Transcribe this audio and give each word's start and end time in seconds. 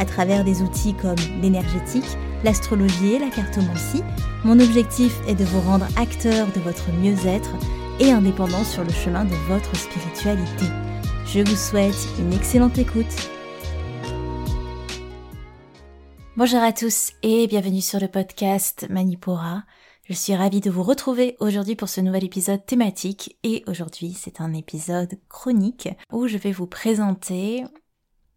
À 0.00 0.06
travers 0.06 0.44
des 0.44 0.62
outils 0.62 0.94
comme 0.94 1.18
l'énergétique, 1.42 2.16
l'astrologie 2.42 3.16
et 3.16 3.18
la 3.18 3.28
cartomancie, 3.28 4.02
mon 4.44 4.58
objectif 4.58 5.14
est 5.28 5.34
de 5.34 5.44
vous 5.44 5.60
rendre 5.60 5.86
acteur 5.98 6.46
de 6.52 6.60
votre 6.60 6.90
mieux-être 6.90 7.50
et 7.98 8.10
indépendant 8.10 8.64
sur 8.64 8.82
le 8.82 8.92
chemin 8.92 9.26
de 9.26 9.34
votre 9.46 9.76
spiritualité. 9.76 10.64
Je 11.26 11.40
vous 11.40 11.54
souhaite 11.54 12.08
une 12.18 12.32
excellente 12.32 12.78
écoute. 12.78 13.28
Bonjour 16.34 16.60
à 16.60 16.72
tous 16.72 17.12
et 17.22 17.46
bienvenue 17.46 17.82
sur 17.82 18.00
le 18.00 18.08
podcast 18.08 18.86
Manipura. 18.88 19.64
Je 20.08 20.14
suis 20.14 20.34
ravie 20.34 20.62
de 20.62 20.70
vous 20.70 20.82
retrouver 20.82 21.36
aujourd'hui 21.40 21.76
pour 21.76 21.90
ce 21.90 22.00
nouvel 22.00 22.24
épisode 22.24 22.64
thématique 22.64 23.36
et 23.42 23.64
aujourd'hui 23.66 24.16
c'est 24.18 24.40
un 24.40 24.54
épisode 24.54 25.18
chronique 25.28 25.90
où 26.10 26.26
je 26.26 26.38
vais 26.38 26.52
vous 26.52 26.66
présenter 26.66 27.64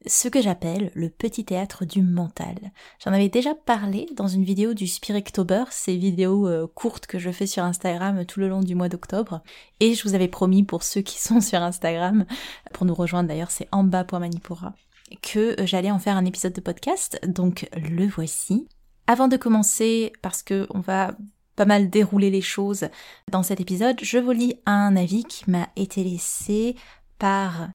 ce 0.06 0.28
que 0.28 0.42
j'appelle 0.42 0.92
le 0.96 1.10
petit 1.10 1.46
théâtre 1.46 1.86
du 1.86 2.02
mental. 2.02 2.72
J'en 3.04 3.14
avais 3.14 3.30
déjà 3.30 3.56
parlé 3.56 4.08
dans 4.16 4.28
une 4.28 4.44
vidéo 4.44 4.74
du 4.74 4.88
Spirictober, 4.88 5.66
ces 5.72 5.96
vidéos 5.96 6.48
euh, 6.48 6.68
courtes 6.68 7.06
que 7.08 7.20
je 7.20 7.32
fais 7.32 7.48
sur 7.48 7.64
Instagram 7.64 8.26
tout 8.26 8.40
le 8.40 8.50
long 8.50 8.62
du 8.62 8.76
mois 8.76 8.90
d'octobre. 8.90 9.42
Et 9.80 9.94
je 9.94 10.04
vous 10.04 10.16
avais 10.16 10.28
promis 10.28 10.64
pour 10.64 10.84
ceux 10.84 11.02
qui 11.02 11.20
sont 11.22 11.42
sur 11.42 11.62
Instagram, 11.62 12.26
pour 12.74 12.86
nous 12.86 12.96
rejoindre 12.96 13.30
d'ailleurs 13.30 13.52
c'est 13.52 13.68
en 13.72 13.84
bas.manipura, 13.84 14.74
que 15.22 15.56
j'allais 15.66 15.92
en 15.92 16.00
faire 16.00 16.18
un 16.18 16.26
épisode 16.26 16.54
de 16.54 16.62
podcast, 16.62 17.20
donc 17.28 17.68
le 17.76 18.08
voici. 18.08 18.68
Avant 19.08 19.28
de 19.28 19.38
commencer, 19.38 20.14
parce 20.22 20.44
que 20.44 20.68
on 20.70 20.80
va 20.80 21.16
pas 21.56 21.66
mal 21.66 21.90
dérouler 21.90 22.32
les 22.32 22.42
choses 22.42 22.88
dans 23.32 23.44
cet 23.44 23.60
épisode, 23.60 23.98
je 24.02 24.18
vous 24.18 24.32
lis 24.32 24.56
un 24.66 24.96
avis 24.96 25.24
qui 25.24 25.50
m'a 25.52 25.70
été 25.76 26.04
laissé 26.04 26.76
par 27.20 27.70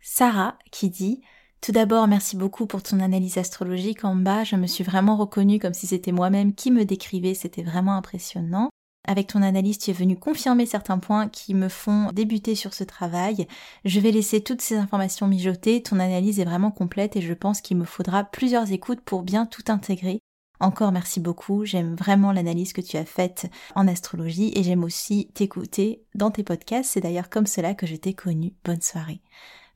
Sarah 0.00 0.58
qui 0.70 0.90
dit 0.90 1.20
tout 1.60 1.72
d'abord, 1.72 2.06
merci 2.06 2.36
beaucoup 2.36 2.66
pour 2.66 2.82
ton 2.82 3.00
analyse 3.00 3.38
astrologique 3.38 4.04
en 4.04 4.14
bas. 4.14 4.44
Je 4.44 4.56
me 4.56 4.66
suis 4.66 4.84
vraiment 4.84 5.16
reconnue 5.16 5.58
comme 5.58 5.74
si 5.74 5.86
c'était 5.86 6.12
moi-même 6.12 6.54
qui 6.54 6.70
me 6.70 6.84
décrivait. 6.84 7.34
C'était 7.34 7.62
vraiment 7.62 7.96
impressionnant. 7.96 8.70
Avec 9.08 9.28
ton 9.28 9.42
analyse, 9.42 9.78
tu 9.78 9.90
es 9.90 9.94
venu 9.94 10.16
confirmer 10.16 10.66
certains 10.66 10.98
points 10.98 11.28
qui 11.28 11.54
me 11.54 11.68
font 11.68 12.10
débuter 12.12 12.56
sur 12.56 12.74
ce 12.74 12.84
travail. 12.84 13.46
Je 13.84 14.00
vais 14.00 14.10
laisser 14.10 14.42
toutes 14.42 14.60
ces 14.60 14.76
informations 14.76 15.28
mijoter. 15.28 15.82
Ton 15.82 16.00
analyse 16.00 16.40
est 16.40 16.44
vraiment 16.44 16.72
complète 16.72 17.16
et 17.16 17.20
je 17.20 17.32
pense 17.32 17.60
qu'il 17.60 17.76
me 17.76 17.84
faudra 17.84 18.24
plusieurs 18.24 18.72
écoutes 18.72 19.00
pour 19.00 19.22
bien 19.22 19.46
tout 19.46 19.62
intégrer. 19.68 20.20
Encore 20.58 20.90
merci 20.90 21.20
beaucoup, 21.20 21.66
j'aime 21.66 21.94
vraiment 21.94 22.32
l'analyse 22.32 22.72
que 22.72 22.80
tu 22.80 22.96
as 22.96 23.04
faite 23.04 23.46
en 23.74 23.86
astrologie 23.86 24.52
et 24.56 24.62
j'aime 24.62 24.84
aussi 24.84 25.28
t'écouter 25.34 26.02
dans 26.14 26.30
tes 26.30 26.42
podcasts, 26.42 26.92
c'est 26.92 27.02
d'ailleurs 27.02 27.28
comme 27.28 27.46
cela 27.46 27.74
que 27.74 27.86
je 27.86 27.94
t'ai 27.94 28.14
connue. 28.14 28.54
Bonne 28.64 28.80
soirée. 28.80 29.20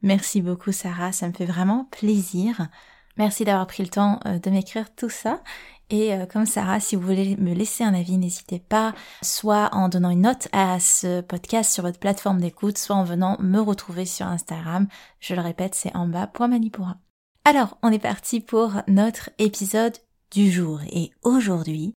Merci 0.03 0.41
beaucoup 0.41 0.73
Sarah, 0.73 1.12
ça 1.12 1.29
me 1.29 1.33
fait 1.33 1.47
vraiment 1.47 1.87
plaisir. 1.91 2.69
Merci 3.17 3.45
d'avoir 3.45 3.67
pris 3.67 3.83
le 3.83 3.89
temps 3.91 4.20
euh, 4.27 4.39
de 4.39 4.51
m'écrire 4.51 4.95
tout 4.95 5.11
ça. 5.11 5.42
Et 5.91 6.14
euh, 6.14 6.24
comme 6.24 6.47
Sarah, 6.47 6.80
si 6.80 6.97
vous 6.97 7.02
voulez 7.02 7.36
me 7.36 7.52
laisser 7.52 7.85
un 7.85 7.92
avis, 7.92 8.17
n'hésitez 8.17 8.61
pas, 8.61 8.95
soit 9.23 9.69
en 9.74 9.89
donnant 9.89 10.11
une 10.11 10.23
note 10.23 10.48
à 10.52 10.79
ce 10.79 11.20
podcast 11.20 11.73
sur 11.73 11.83
votre 11.83 11.98
plateforme 11.98 12.41
d'écoute, 12.41 12.79
soit 12.79 12.97
en 12.97 13.05
venant 13.05 13.36
me 13.41 13.61
retrouver 13.61 14.07
sur 14.07 14.27
Instagram. 14.27 14.86
Je 15.19 15.35
le 15.35 15.41
répète, 15.42 15.74
c'est 15.74 15.95
en 15.97 16.07
bas, 16.07 16.30
manipura. 16.39 16.97
Alors, 17.45 17.77
on 17.83 17.91
est 17.91 17.98
parti 17.98 18.41
pour 18.41 18.74
notre 18.86 19.30
épisode 19.39 19.97
du 20.30 20.51
jour 20.51 20.80
et 20.91 21.11
aujourd'hui, 21.23 21.95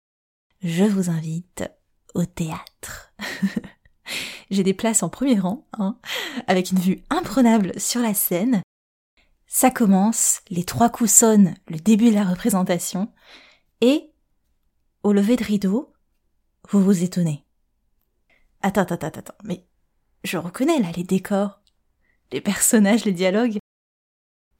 je 0.63 0.83
vous 0.83 1.09
invite 1.09 1.63
au 2.15 2.25
théâtre. 2.25 3.13
J'ai 4.49 4.63
des 4.63 4.73
places 4.73 5.03
en 5.03 5.09
premier 5.09 5.39
rang, 5.39 5.65
hein, 5.73 5.97
avec 6.47 6.71
une 6.71 6.79
vue 6.79 7.03
imprenable 7.09 7.79
sur 7.79 8.01
la 8.01 8.13
scène. 8.13 8.61
Ça 9.47 9.71
commence, 9.71 10.41
les 10.49 10.63
trois 10.63 10.89
coups 10.89 11.11
sonnent, 11.11 11.55
le 11.67 11.77
début 11.77 12.09
de 12.09 12.15
la 12.15 12.23
représentation, 12.23 13.11
et, 13.81 14.11
au 15.03 15.13
lever 15.13 15.35
de 15.35 15.43
rideau, 15.43 15.93
vous 16.69 16.83
vous 16.83 17.03
étonnez. 17.03 17.45
Attends, 18.61 18.81
attends, 18.81 18.95
attends, 18.95 19.19
attends, 19.19 19.33
mais 19.43 19.65
je 20.23 20.37
reconnais 20.37 20.79
là 20.79 20.89
les 20.95 21.03
décors, 21.03 21.61
les 22.31 22.41
personnages, 22.41 23.05
les 23.05 23.11
dialogues. 23.11 23.57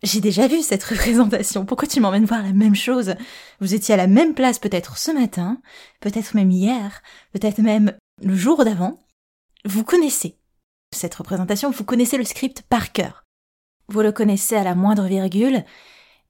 J'ai 0.03 0.19
déjà 0.19 0.47
vu 0.47 0.61
cette 0.61 0.83
représentation. 0.83 1.65
Pourquoi 1.65 1.87
tu 1.87 2.01
m'emmènes 2.01 2.25
voir 2.25 2.43
la 2.43 2.51
même 2.51 2.75
chose? 2.75 3.15
Vous 3.61 3.73
étiez 3.73 3.93
à 3.93 3.97
la 3.97 4.07
même 4.07 4.33
place 4.33 4.59
peut-être 4.59 4.97
ce 4.97 5.11
matin, 5.11 5.61
peut-être 6.01 6.35
même 6.35 6.51
hier, 6.51 7.01
peut-être 7.31 7.59
même 7.59 7.97
le 8.21 8.35
jour 8.35 8.65
d'avant. 8.65 8.99
Vous 9.65 9.85
connaissez 9.85 10.37
cette 10.91 11.15
représentation, 11.15 11.71
vous 11.71 11.85
connaissez 11.85 12.17
le 12.17 12.25
script 12.25 12.63
par 12.63 12.91
cœur. 12.91 13.25
Vous 13.87 14.01
le 14.01 14.11
connaissez 14.11 14.55
à 14.57 14.63
la 14.63 14.75
moindre 14.75 15.05
virgule, 15.05 15.63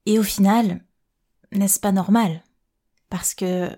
et 0.06 0.20
au 0.20 0.22
final, 0.22 0.84
n'est-ce 1.50 1.80
pas 1.80 1.90
normal? 1.90 2.44
Parce 3.10 3.34
que 3.34 3.70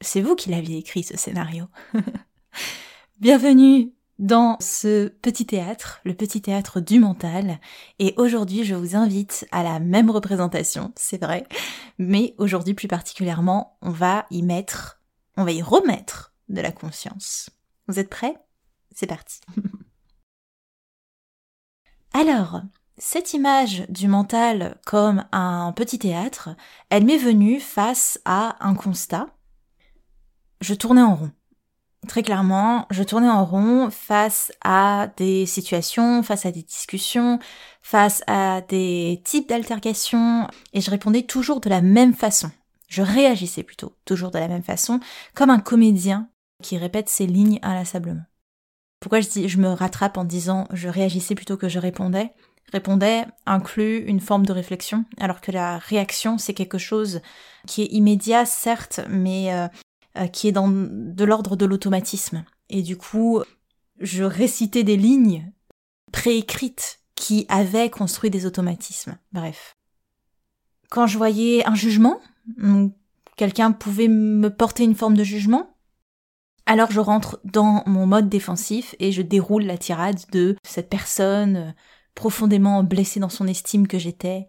c'est 0.00 0.22
vous 0.22 0.34
qui 0.34 0.48
l'aviez 0.48 0.78
écrit 0.78 1.02
ce 1.02 1.18
scénario. 1.18 1.66
Bienvenue 3.20 3.92
dans 4.18 4.56
ce 4.60 5.08
petit 5.08 5.44
théâtre, 5.44 6.00
le 6.04 6.14
petit 6.14 6.40
théâtre 6.40 6.80
du 6.80 6.98
mental. 6.98 7.60
Et 7.98 8.14
aujourd'hui, 8.16 8.64
je 8.64 8.74
vous 8.74 8.96
invite 8.96 9.46
à 9.52 9.62
la 9.62 9.78
même 9.78 10.10
représentation, 10.10 10.90
c'est 10.96 11.22
vrai. 11.22 11.46
Mais 11.98 12.34
aujourd'hui, 12.38 12.72
plus 12.72 12.88
particulièrement, 12.88 13.76
on 13.82 13.90
va 13.90 14.24
y 14.30 14.42
mettre, 14.42 15.02
on 15.36 15.44
va 15.44 15.52
y 15.52 15.60
remettre 15.60 16.32
de 16.48 16.62
la 16.62 16.72
conscience. 16.72 17.50
Vous 17.88 17.98
êtes 17.98 18.08
prêts? 18.10 18.36
C'est 18.94 19.06
parti. 19.06 19.40
Alors, 22.14 22.62
cette 22.98 23.32
image 23.32 23.86
du 23.88 24.06
mental 24.06 24.78
comme 24.84 25.24
un 25.32 25.72
petit 25.72 25.98
théâtre, 25.98 26.50
elle 26.90 27.04
m'est 27.04 27.16
venue 27.16 27.58
face 27.58 28.20
à 28.24 28.56
un 28.60 28.74
constat. 28.74 29.26
Je 30.60 30.74
tournais 30.74 31.02
en 31.02 31.16
rond 31.16 31.32
très 32.08 32.22
clairement, 32.22 32.86
je 32.90 33.02
tournais 33.02 33.28
en 33.28 33.44
rond 33.44 33.90
face 33.90 34.52
à 34.62 35.08
des 35.16 35.46
situations, 35.46 36.22
face 36.22 36.46
à 36.46 36.52
des 36.52 36.62
discussions, 36.62 37.38
face 37.82 38.22
à 38.26 38.60
des 38.62 39.20
types 39.24 39.48
d'altercations, 39.48 40.46
et 40.72 40.80
je 40.80 40.90
répondais 40.90 41.22
toujours 41.22 41.60
de 41.60 41.68
la 41.68 41.80
même 41.80 42.14
façon. 42.14 42.50
Je 42.88 43.02
réagissais 43.02 43.62
plutôt 43.62 43.96
toujours 44.04 44.30
de 44.30 44.38
la 44.38 44.48
même 44.48 44.62
façon, 44.62 45.00
comme 45.34 45.50
un 45.50 45.60
comédien 45.60 46.28
qui 46.62 46.76
répète 46.76 47.08
ses 47.08 47.26
lignes 47.26 47.58
inlassablement. 47.62 48.24
Pourquoi 49.02 49.20
je 49.20 49.28
dis 49.28 49.48
je 49.48 49.58
me 49.58 49.68
rattrape 49.68 50.16
en 50.16 50.24
disant 50.24 50.68
je 50.72 50.88
réagissais 50.88 51.34
plutôt 51.34 51.56
que 51.56 51.68
je 51.68 51.80
répondais? 51.80 52.32
Répondait 52.72 53.26
inclut 53.46 53.98
une 53.98 54.20
forme 54.20 54.46
de 54.46 54.52
réflexion, 54.52 55.04
alors 55.18 55.40
que 55.40 55.50
la 55.50 55.78
réaction 55.78 56.38
c'est 56.38 56.54
quelque 56.54 56.78
chose 56.78 57.20
qui 57.66 57.82
est 57.82 57.86
immédiat 57.86 58.46
certes, 58.46 59.00
mais 59.10 59.52
euh, 59.52 59.66
euh, 60.18 60.28
qui 60.28 60.46
est 60.46 60.52
dans 60.52 60.68
de 60.68 61.24
l'ordre 61.24 61.56
de 61.56 61.66
l'automatisme. 61.66 62.44
Et 62.70 62.82
du 62.82 62.96
coup, 62.96 63.42
je 63.98 64.22
récitais 64.22 64.84
des 64.84 64.96
lignes 64.96 65.50
préécrites 66.12 67.00
qui 67.16 67.44
avaient 67.48 67.90
construit 67.90 68.30
des 68.30 68.46
automatismes. 68.46 69.18
Bref. 69.32 69.76
Quand 70.90 71.08
je 71.08 71.18
voyais 71.18 71.66
un 71.66 71.74
jugement, 71.74 72.20
quelqu'un 73.36 73.72
pouvait 73.72 74.08
me 74.08 74.48
porter 74.48 74.84
une 74.84 74.94
forme 74.94 75.16
de 75.16 75.24
jugement, 75.24 75.71
alors 76.72 76.90
je 76.90 77.00
rentre 77.00 77.38
dans 77.44 77.82
mon 77.84 78.06
mode 78.06 78.30
défensif 78.30 78.94
et 78.98 79.12
je 79.12 79.20
déroule 79.20 79.64
la 79.64 79.76
tirade 79.76 80.22
de 80.32 80.56
cette 80.62 80.88
personne 80.88 81.56
euh, 81.56 81.70
profondément 82.14 82.82
blessée 82.82 83.20
dans 83.20 83.28
son 83.28 83.46
estime 83.46 83.86
que 83.86 83.98
j'étais. 83.98 84.48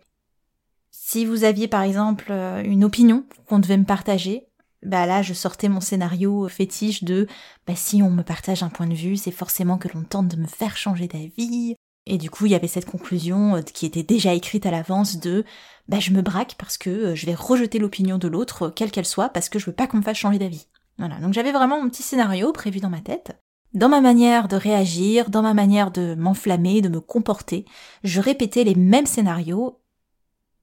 Si 0.89 1.25
vous 1.25 1.43
aviez 1.43 1.67
par 1.67 1.81
exemple 1.81 2.27
euh, 2.29 2.63
une 2.63 2.85
opinion 2.85 3.25
qu'on 3.45 3.59
devait 3.59 3.75
me 3.75 3.83
partager, 3.83 4.47
bah 4.83 5.05
là 5.05 5.21
je 5.21 5.33
sortais 5.33 5.67
mon 5.67 5.81
scénario 5.81 6.47
fétiche 6.47 7.03
de 7.03 7.27
bah 7.67 7.75
si 7.75 8.01
on 8.01 8.09
me 8.09 8.23
partage 8.23 8.63
un 8.63 8.69
point 8.69 8.87
de 8.87 8.93
vue, 8.93 9.17
c'est 9.17 9.29
forcément 9.29 9.77
que 9.77 9.89
l'on 9.93 10.05
tente 10.05 10.29
de 10.29 10.37
me 10.37 10.47
faire 10.47 10.77
changer 10.77 11.09
d'avis. 11.09 11.75
Et 12.05 12.17
du 12.17 12.29
coup, 12.29 12.45
il 12.45 12.53
y 12.53 12.55
avait 12.55 12.67
cette 12.67 12.89
conclusion 12.89 13.57
euh, 13.57 13.61
qui 13.61 13.85
était 13.85 14.03
déjà 14.03 14.33
écrite 14.33 14.65
à 14.65 14.71
l'avance 14.71 15.19
de 15.19 15.43
bah 15.89 15.99
je 15.99 16.11
me 16.11 16.21
braque 16.21 16.55
parce 16.57 16.77
que 16.77 17.15
je 17.15 17.25
vais 17.25 17.35
rejeter 17.35 17.79
l'opinion 17.79 18.17
de 18.17 18.29
l'autre, 18.29 18.69
quelle 18.73 18.91
qu'elle 18.91 19.05
soit, 19.05 19.27
parce 19.27 19.49
que 19.49 19.59
je 19.59 19.65
veux 19.65 19.75
pas 19.75 19.87
qu'on 19.87 19.97
me 19.97 20.03
fasse 20.03 20.15
changer 20.15 20.39
d'avis. 20.39 20.67
Voilà, 20.97 21.19
donc 21.19 21.33
j'avais 21.33 21.51
vraiment 21.51 21.81
mon 21.81 21.89
petit 21.89 22.03
scénario 22.03 22.51
prévu 22.51 22.79
dans 22.79 22.89
ma 22.89 23.01
tête. 23.01 23.37
Dans 23.73 23.89
ma 23.89 24.01
manière 24.01 24.47
de 24.47 24.55
réagir, 24.55 25.31
dans 25.31 25.41
ma 25.41 25.55
manière 25.55 25.89
de 25.89 26.13
m'enflammer, 26.13 26.81
de 26.81 26.89
me 26.89 26.99
comporter, 26.99 27.65
je 28.03 28.21
répétais 28.21 28.63
les 28.63 28.75
mêmes 28.75 29.07
scénarios 29.07 29.79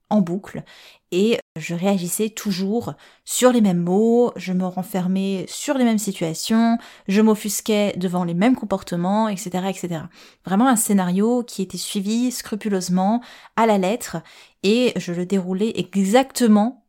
en 0.09 0.21
boucle 0.21 0.63
et 1.11 1.39
je 1.57 1.75
réagissais 1.75 2.29
toujours 2.29 2.93
sur 3.25 3.51
les 3.51 3.59
mêmes 3.59 3.81
mots, 3.81 4.31
je 4.37 4.53
me 4.53 4.65
renfermais 4.65 5.45
sur 5.49 5.77
les 5.77 5.83
mêmes 5.83 5.97
situations, 5.97 6.77
je 7.09 7.21
m'offusquais 7.21 7.93
devant 7.97 8.23
les 8.23 8.33
mêmes 8.33 8.55
comportements, 8.55 9.27
etc., 9.27 9.49
etc. 9.69 10.03
Vraiment 10.45 10.67
un 10.67 10.77
scénario 10.77 11.43
qui 11.43 11.61
était 11.61 11.77
suivi 11.77 12.31
scrupuleusement 12.31 13.21
à 13.57 13.65
la 13.65 13.77
lettre 13.77 14.17
et 14.63 14.93
je 14.95 15.11
le 15.11 15.25
déroulais 15.25 15.73
exactement 15.75 16.85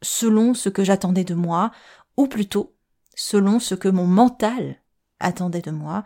selon 0.00 0.54
ce 0.54 0.68
que 0.68 0.84
j'attendais 0.84 1.24
de 1.24 1.34
moi, 1.34 1.72
ou 2.16 2.26
plutôt 2.26 2.77
selon 3.18 3.58
ce 3.58 3.74
que 3.74 3.88
mon 3.88 4.06
mental 4.06 4.76
attendait 5.18 5.60
de 5.60 5.72
moi, 5.72 6.04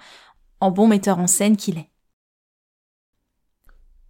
en 0.60 0.70
bon 0.70 0.88
metteur 0.88 1.18
en 1.18 1.26
scène 1.26 1.58
qu'il 1.58 1.76
est. 1.76 1.90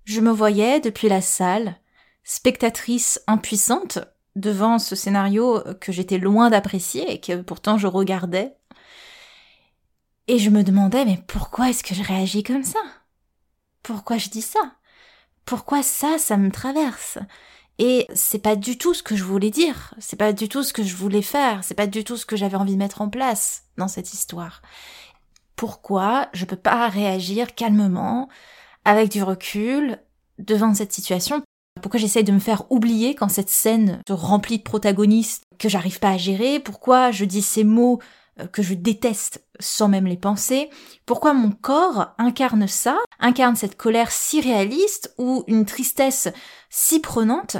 Je 0.04 0.20
me 0.20 0.30
voyais 0.30 0.78
depuis 0.78 1.08
la 1.08 1.20
salle, 1.20 1.76
spectatrice 2.22 3.20
impuissante 3.26 3.98
devant 4.36 4.78
ce 4.78 4.94
scénario 4.94 5.60
que 5.80 5.90
j'étais 5.90 6.18
loin 6.18 6.48
d'apprécier 6.48 7.12
et 7.12 7.20
que 7.20 7.42
pourtant 7.42 7.76
je 7.76 7.88
regardais. 7.88 8.56
Et 10.28 10.38
je 10.38 10.50
me 10.50 10.62
demandais 10.62 11.04
mais 11.04 11.18
pourquoi 11.26 11.70
est-ce 11.70 11.82
que 11.82 11.96
je 11.96 12.04
réagis 12.04 12.44
comme 12.44 12.62
ça? 12.62 12.80
Pourquoi 13.82 14.16
je 14.16 14.28
dis 14.28 14.42
ça? 14.42 14.76
Pourquoi 15.44 15.82
ça, 15.82 16.18
ça 16.18 16.36
me 16.36 16.52
traverse? 16.52 17.18
Et 17.78 18.06
c'est 18.14 18.42
pas 18.42 18.56
du 18.56 18.78
tout 18.78 18.94
ce 18.94 19.02
que 19.02 19.16
je 19.16 19.24
voulais 19.24 19.50
dire, 19.50 19.94
c'est 19.98 20.16
pas 20.16 20.32
du 20.32 20.48
tout 20.48 20.62
ce 20.62 20.72
que 20.72 20.82
je 20.82 20.94
voulais 20.94 21.22
faire, 21.22 21.64
c'est 21.64 21.74
pas 21.74 21.86
du 21.86 22.04
tout 22.04 22.16
ce 22.16 22.26
que 22.26 22.36
j'avais 22.36 22.56
envie 22.56 22.74
de 22.74 22.78
mettre 22.78 23.00
en 23.00 23.08
place 23.08 23.64
dans 23.76 23.88
cette 23.88 24.12
histoire. 24.12 24.62
Pourquoi 25.56 26.28
je 26.32 26.44
peux 26.44 26.56
pas 26.56 26.88
réagir 26.88 27.54
calmement, 27.54 28.28
avec 28.84 29.10
du 29.10 29.22
recul, 29.22 29.98
devant 30.38 30.74
cette 30.74 30.92
situation? 30.92 31.42
Pourquoi 31.80 31.98
j'essaye 31.98 32.24
de 32.24 32.32
me 32.32 32.38
faire 32.38 32.70
oublier 32.70 33.14
quand 33.14 33.28
cette 33.28 33.48
scène 33.48 34.00
se 34.06 34.12
remplit 34.12 34.58
de 34.58 34.62
protagonistes 34.62 35.44
que 35.58 35.68
j'arrive 35.68 35.98
pas 35.98 36.10
à 36.10 36.18
gérer? 36.18 36.60
Pourquoi 36.60 37.10
je 37.10 37.24
dis 37.24 37.42
ces 37.42 37.64
mots 37.64 38.00
que 38.52 38.62
je 38.62 38.74
déteste 38.74 39.44
sans 39.60 39.88
même 39.88 40.06
les 40.06 40.16
penser 40.16 40.70
Pourquoi 41.06 41.34
mon 41.34 41.50
corps 41.50 42.14
incarne 42.18 42.66
ça, 42.66 42.98
incarne 43.18 43.56
cette 43.56 43.76
colère 43.76 44.10
si 44.10 44.40
réaliste 44.40 45.14
ou 45.18 45.44
une 45.46 45.66
tristesse 45.66 46.28
si 46.70 47.00
prenante, 47.00 47.56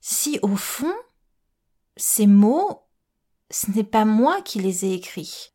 si 0.00 0.38
au 0.42 0.56
fond, 0.56 0.94
ces 1.96 2.26
mots, 2.26 2.82
ce 3.50 3.70
n'est 3.70 3.84
pas 3.84 4.04
moi 4.04 4.40
qui 4.42 4.60
les 4.60 4.84
ai 4.84 4.94
écrits 4.94 5.54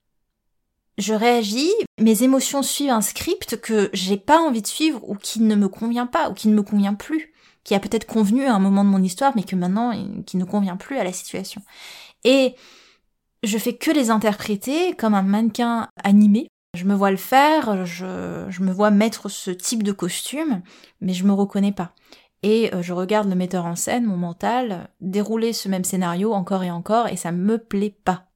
je 0.99 1.13
réagis, 1.13 1.71
mes 1.97 2.23
émotions 2.23 2.61
suivent 2.61 2.91
un 2.91 3.01
script 3.01 3.59
que 3.61 3.89
j'ai 3.93 4.17
pas 4.17 4.39
envie 4.39 4.61
de 4.61 4.67
suivre 4.67 4.99
ou 5.09 5.15
qui 5.15 5.39
ne 5.39 5.55
me 5.55 5.69
convient 5.69 6.05
pas 6.05 6.29
ou 6.29 6.33
qui 6.33 6.49
ne 6.49 6.53
me 6.53 6.61
convient 6.61 6.93
plus, 6.93 7.33
qui 7.63 7.73
a 7.73 7.79
peut-être 7.79 8.05
convenu 8.05 8.45
à 8.45 8.53
un 8.53 8.59
moment 8.59 8.83
de 8.83 8.89
mon 8.89 9.01
histoire 9.01 9.31
mais 9.35 9.43
que 9.43 9.55
maintenant 9.55 9.93
qui 10.25 10.37
ne 10.37 10.43
convient 10.43 10.77
plus 10.77 10.97
à 10.97 11.03
la 11.03 11.13
situation. 11.13 11.61
Et 12.23 12.55
je 13.43 13.57
fais 13.57 13.75
que 13.75 13.91
les 13.91 14.09
interpréter 14.09 14.93
comme 14.93 15.13
un 15.13 15.21
mannequin 15.21 15.87
animé. 16.03 16.47
Je 16.75 16.85
me 16.85 16.93
vois 16.93 17.11
le 17.11 17.17
faire, 17.17 17.85
je, 17.85 18.61
me 18.61 18.71
vois 18.71 18.91
mettre 18.91 19.29
ce 19.29 19.51
type 19.51 19.83
de 19.83 19.91
costume, 19.91 20.61
mais 21.01 21.13
je 21.13 21.25
me 21.25 21.33
reconnais 21.33 21.71
pas. 21.71 21.93
Et 22.43 22.73
euh, 22.73 22.81
je 22.81 22.93
regarde 22.93 23.27
le 23.27 23.35
metteur 23.35 23.65
en 23.65 23.75
scène, 23.75 24.05
mon 24.05 24.17
mental, 24.17 24.89
dérouler 25.01 25.51
ce 25.51 25.67
même 25.67 25.83
scénario 25.83 26.31
encore 26.31 26.63
et 26.63 26.71
encore, 26.71 27.07
et 27.07 27.17
ça 27.17 27.31
me 27.31 27.57
plaît 27.57 27.95
pas 28.03 28.29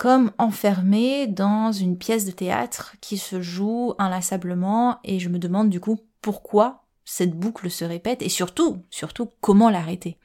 comme 0.00 0.32
enfermé 0.38 1.26
dans 1.26 1.72
une 1.72 1.98
pièce 1.98 2.24
de 2.24 2.30
théâtre 2.30 2.96
qui 3.02 3.18
se 3.18 3.42
joue 3.42 3.92
inlassablement 3.98 4.98
et 5.04 5.18
je 5.18 5.28
me 5.28 5.38
demande 5.38 5.68
du 5.68 5.78
coup 5.78 5.98
pourquoi 6.22 6.86
cette 7.04 7.38
boucle 7.38 7.70
se 7.70 7.84
répète 7.84 8.22
et 8.22 8.30
surtout, 8.30 8.78
surtout 8.88 9.28
comment 9.42 9.68
l'arrêter. 9.68 10.16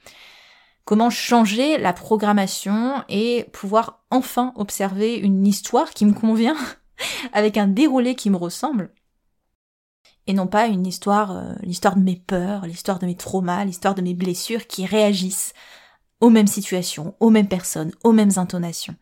Comment 0.85 1.09
changer 1.09 1.77
la 1.77 1.93
programmation 1.93 3.03
et 3.09 3.47
pouvoir 3.51 4.05
enfin 4.11 4.53
observer 4.55 5.15
une 5.15 5.45
histoire 5.45 5.89
qui 5.91 6.05
me 6.05 6.13
convient 6.13 6.57
avec 7.33 7.57
un 7.57 7.67
déroulé 7.67 8.15
qui 8.15 8.29
me 8.29 8.37
ressemble 8.37 8.93
et 10.27 10.33
non 10.33 10.47
pas 10.47 10.65
une 10.65 10.87
histoire, 10.87 11.37
euh, 11.37 11.53
l'histoire 11.61 11.95
de 11.95 12.01
mes 12.01 12.15
peurs, 12.15 12.65
l'histoire 12.65 12.97
de 12.97 13.05
mes 13.05 13.15
traumas, 13.15 13.63
l'histoire 13.63 13.93
de 13.93 14.01
mes 14.01 14.15
blessures 14.15 14.65
qui 14.65 14.83
réagissent 14.83 15.53
aux 16.19 16.31
mêmes 16.31 16.47
situations, 16.47 17.15
aux 17.19 17.29
mêmes 17.29 17.47
personnes, 17.47 17.91
aux 18.03 18.11
mêmes 18.11 18.31
intonations 18.37 18.95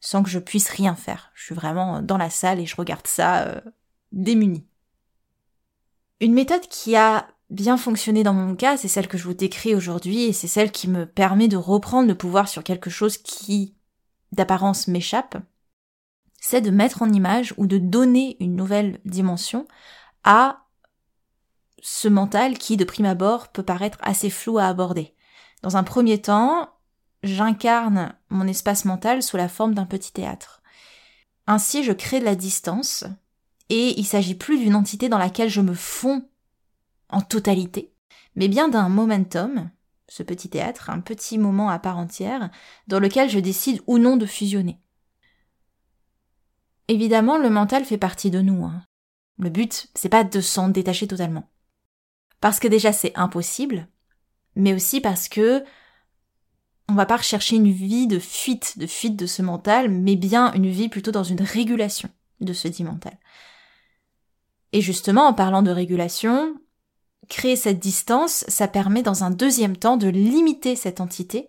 sans 0.00 0.22
que 0.22 0.30
je 0.30 0.38
puisse 0.38 0.68
rien 0.68 0.94
faire. 0.94 1.30
Je 1.34 1.44
suis 1.44 1.54
vraiment 1.54 2.02
dans 2.02 2.18
la 2.18 2.30
salle 2.30 2.60
et 2.60 2.66
je 2.66 2.76
regarde 2.76 3.06
ça 3.06 3.42
euh, 3.42 3.60
démunie. 4.12 4.66
Une 6.20 6.34
méthode 6.34 6.66
qui 6.68 6.96
a 6.96 7.28
bien 7.50 7.76
fonctionné 7.76 8.22
dans 8.22 8.34
mon 8.34 8.54
cas, 8.54 8.76
c'est 8.76 8.88
celle 8.88 9.08
que 9.08 9.18
je 9.18 9.24
vous 9.24 9.34
décris 9.34 9.74
aujourd'hui 9.74 10.24
et 10.24 10.32
c'est 10.32 10.48
celle 10.48 10.70
qui 10.70 10.88
me 10.88 11.06
permet 11.06 11.48
de 11.48 11.56
reprendre 11.56 12.08
le 12.08 12.14
pouvoir 12.14 12.48
sur 12.48 12.62
quelque 12.62 12.90
chose 12.90 13.16
qui, 13.18 13.74
d'apparence, 14.32 14.88
m'échappe. 14.88 15.38
C'est 16.40 16.60
de 16.60 16.70
mettre 16.70 17.02
en 17.02 17.12
image 17.12 17.54
ou 17.56 17.66
de 17.66 17.78
donner 17.78 18.36
une 18.40 18.54
nouvelle 18.54 19.00
dimension 19.04 19.66
à 20.24 20.64
ce 21.82 22.08
mental 22.08 22.58
qui, 22.58 22.76
de 22.76 22.84
prime 22.84 23.06
abord, 23.06 23.48
peut 23.48 23.62
paraître 23.62 23.98
assez 24.02 24.30
flou 24.30 24.58
à 24.58 24.66
aborder. 24.66 25.14
Dans 25.62 25.76
un 25.76 25.84
premier 25.84 26.20
temps, 26.20 26.70
j'incarne 27.22 28.14
mon 28.28 28.46
espace 28.46 28.84
mental 28.84 29.22
sous 29.22 29.36
la 29.36 29.48
forme 29.48 29.74
d'un 29.74 29.86
petit 29.86 30.12
théâtre. 30.12 30.62
Ainsi, 31.46 31.82
je 31.82 31.92
crée 31.92 32.20
de 32.20 32.24
la 32.24 32.34
distance, 32.34 33.04
et 33.68 33.98
il 33.98 34.04
s'agit 34.04 34.34
plus 34.34 34.58
d'une 34.58 34.74
entité 34.74 35.08
dans 35.08 35.18
laquelle 35.18 35.50
je 35.50 35.60
me 35.60 35.74
fonds 35.74 36.27
en 37.10 37.20
totalité, 37.20 37.92
mais 38.36 38.48
bien 38.48 38.68
d'un 38.68 38.88
momentum, 38.88 39.70
ce 40.08 40.22
petit 40.22 40.48
théâtre, 40.48 40.90
un 40.90 41.00
petit 41.00 41.38
moment 41.38 41.68
à 41.68 41.78
part 41.78 41.98
entière, 41.98 42.50
dans 42.86 43.00
lequel 43.00 43.28
je 43.28 43.38
décide 43.38 43.82
ou 43.86 43.98
non 43.98 44.16
de 44.16 44.26
fusionner. 44.26 44.80
Évidemment, 46.88 47.36
le 47.36 47.50
mental 47.50 47.84
fait 47.84 47.98
partie 47.98 48.30
de 48.30 48.40
nous. 48.40 48.64
Hein. 48.64 48.82
Le 49.38 49.50
but, 49.50 49.88
c'est 49.94 50.08
pas 50.08 50.24
de 50.24 50.40
s'en 50.40 50.68
détacher 50.68 51.06
totalement. 51.06 51.48
Parce 52.40 52.60
que 52.60 52.68
déjà 52.68 52.92
c'est 52.92 53.16
impossible, 53.16 53.88
mais 54.54 54.74
aussi 54.74 55.00
parce 55.00 55.28
que 55.28 55.64
on 56.88 56.94
va 56.94 57.04
pas 57.04 57.18
rechercher 57.18 57.56
une 57.56 57.70
vie 57.70 58.06
de 58.06 58.18
fuite, 58.18 58.78
de 58.78 58.86
fuite 58.86 59.16
de 59.16 59.26
ce 59.26 59.42
mental, 59.42 59.90
mais 59.90 60.16
bien 60.16 60.52
une 60.54 60.70
vie 60.70 60.88
plutôt 60.88 61.10
dans 61.10 61.24
une 61.24 61.42
régulation 61.42 62.08
de 62.40 62.52
ce 62.52 62.68
dit 62.68 62.84
mental. 62.84 63.18
Et 64.72 64.80
justement, 64.80 65.26
en 65.26 65.34
parlant 65.34 65.62
de 65.62 65.70
régulation, 65.70 66.54
créer 67.28 67.56
cette 67.56 67.78
distance, 67.78 68.44
ça 68.48 68.68
permet 68.68 69.02
dans 69.02 69.24
un 69.24 69.30
deuxième 69.30 69.76
temps 69.76 69.96
de 69.96 70.08
limiter 70.08 70.76
cette 70.76 71.00
entité 71.00 71.48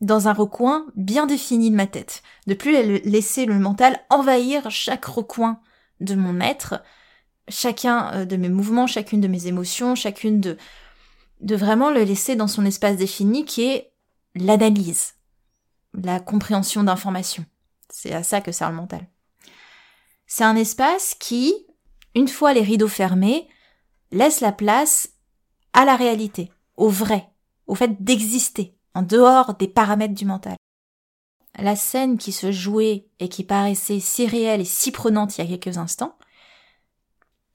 dans 0.00 0.26
un 0.26 0.32
recoin 0.32 0.86
bien 0.96 1.26
défini 1.26 1.70
de 1.70 1.76
ma 1.76 1.86
tête, 1.86 2.22
de 2.48 2.54
plus 2.54 2.72
laisser 3.04 3.46
le 3.46 3.58
mental 3.58 4.00
envahir 4.10 4.68
chaque 4.70 5.04
recoin 5.04 5.60
de 6.00 6.16
mon 6.16 6.40
être, 6.40 6.82
chacun 7.48 8.12
euh, 8.12 8.24
de 8.24 8.36
mes 8.36 8.48
mouvements, 8.48 8.88
chacune 8.88 9.20
de 9.20 9.28
mes 9.28 9.46
émotions, 9.46 9.94
chacune 9.94 10.40
de 10.40 10.56
de 11.42 11.56
vraiment 11.56 11.90
le 11.90 12.04
laisser 12.04 12.36
dans 12.36 12.46
son 12.46 12.64
espace 12.64 12.96
défini 12.96 13.44
qui 13.44 13.64
est 13.64 13.92
l'analyse, 14.34 15.14
la 15.92 16.20
compréhension 16.20 16.84
d'informations. 16.84 17.44
C'est 17.90 18.12
à 18.12 18.22
ça 18.22 18.40
que 18.40 18.52
sert 18.52 18.70
le 18.70 18.76
mental. 18.76 19.06
C'est 20.26 20.44
un 20.44 20.56
espace 20.56 21.14
qui, 21.18 21.52
une 22.14 22.28
fois 22.28 22.54
les 22.54 22.62
rideaux 22.62 22.88
fermés, 22.88 23.48
laisse 24.12 24.40
la 24.40 24.52
place 24.52 25.08
à 25.72 25.84
la 25.84 25.96
réalité, 25.96 26.52
au 26.76 26.88
vrai, 26.88 27.28
au 27.66 27.74
fait 27.74 28.02
d'exister, 28.02 28.76
en 28.94 29.02
dehors 29.02 29.54
des 29.54 29.68
paramètres 29.68 30.14
du 30.14 30.26
mental. 30.26 30.56
La 31.58 31.76
scène 31.76 32.18
qui 32.18 32.32
se 32.32 32.52
jouait 32.52 33.08
et 33.18 33.28
qui 33.28 33.44
paraissait 33.44 34.00
si 34.00 34.26
réelle 34.26 34.60
et 34.60 34.66
si 34.66 34.92
prenante 34.92 35.36
il 35.36 35.44
y 35.44 35.52
a 35.52 35.58
quelques 35.58 35.78
instants, 35.78 36.16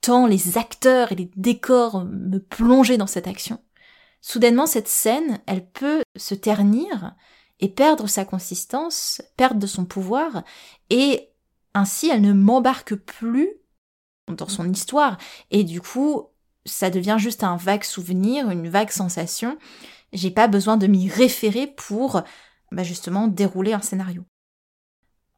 tant 0.00 0.26
les 0.26 0.58
acteurs 0.58 1.12
et 1.12 1.16
les 1.16 1.30
décors 1.36 2.04
me 2.04 2.38
plongeaient 2.38 2.96
dans 2.96 3.06
cette 3.06 3.26
action, 3.26 3.60
soudainement 4.20 4.66
cette 4.66 4.88
scène, 4.88 5.40
elle 5.46 5.68
peut 5.68 6.02
se 6.16 6.34
ternir 6.34 7.14
et 7.60 7.68
perdre 7.68 8.06
sa 8.06 8.24
consistance, 8.24 9.20
perdre 9.36 9.60
de 9.60 9.66
son 9.66 9.84
pouvoir, 9.84 10.44
et 10.90 11.30
ainsi 11.74 12.08
elle 12.08 12.20
ne 12.20 12.32
m'embarque 12.32 12.94
plus 12.94 13.48
dans 14.28 14.48
son 14.48 14.70
histoire, 14.70 15.18
et 15.50 15.64
du 15.64 15.80
coup 15.80 16.27
ça 16.68 16.90
devient 16.90 17.16
juste 17.18 17.44
un 17.44 17.56
vague 17.56 17.84
souvenir, 17.84 18.50
une 18.50 18.68
vague 18.68 18.90
sensation, 18.90 19.58
j'ai 20.12 20.30
pas 20.30 20.48
besoin 20.48 20.76
de 20.76 20.86
m'y 20.86 21.08
référer 21.08 21.66
pour 21.66 22.22
bah, 22.72 22.82
justement 22.82 23.28
dérouler 23.28 23.72
un 23.72 23.82
scénario. 23.82 24.24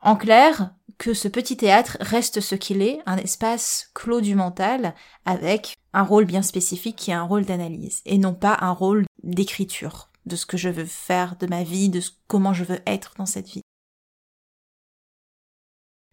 En 0.00 0.16
clair, 0.16 0.74
que 0.98 1.14
ce 1.14 1.28
petit 1.28 1.56
théâtre 1.56 1.96
reste 2.00 2.40
ce 2.40 2.54
qu'il 2.54 2.82
est, 2.82 3.00
un 3.06 3.16
espace 3.16 3.90
clos 3.94 4.20
du 4.20 4.34
mental, 4.34 4.94
avec 5.24 5.76
un 5.92 6.02
rôle 6.02 6.24
bien 6.24 6.42
spécifique 6.42 6.96
qui 6.96 7.10
est 7.10 7.14
un 7.14 7.22
rôle 7.22 7.44
d'analyse, 7.44 8.02
et 8.04 8.18
non 8.18 8.34
pas 8.34 8.56
un 8.60 8.72
rôle 8.72 9.04
d'écriture 9.22 10.10
de 10.26 10.36
ce 10.36 10.46
que 10.46 10.56
je 10.56 10.68
veux 10.68 10.86
faire 10.86 11.36
de 11.36 11.46
ma 11.46 11.62
vie, 11.62 11.88
de 11.88 12.00
comment 12.26 12.52
je 12.52 12.64
veux 12.64 12.80
être 12.86 13.14
dans 13.16 13.26
cette 13.26 13.48
vie. 13.48 13.62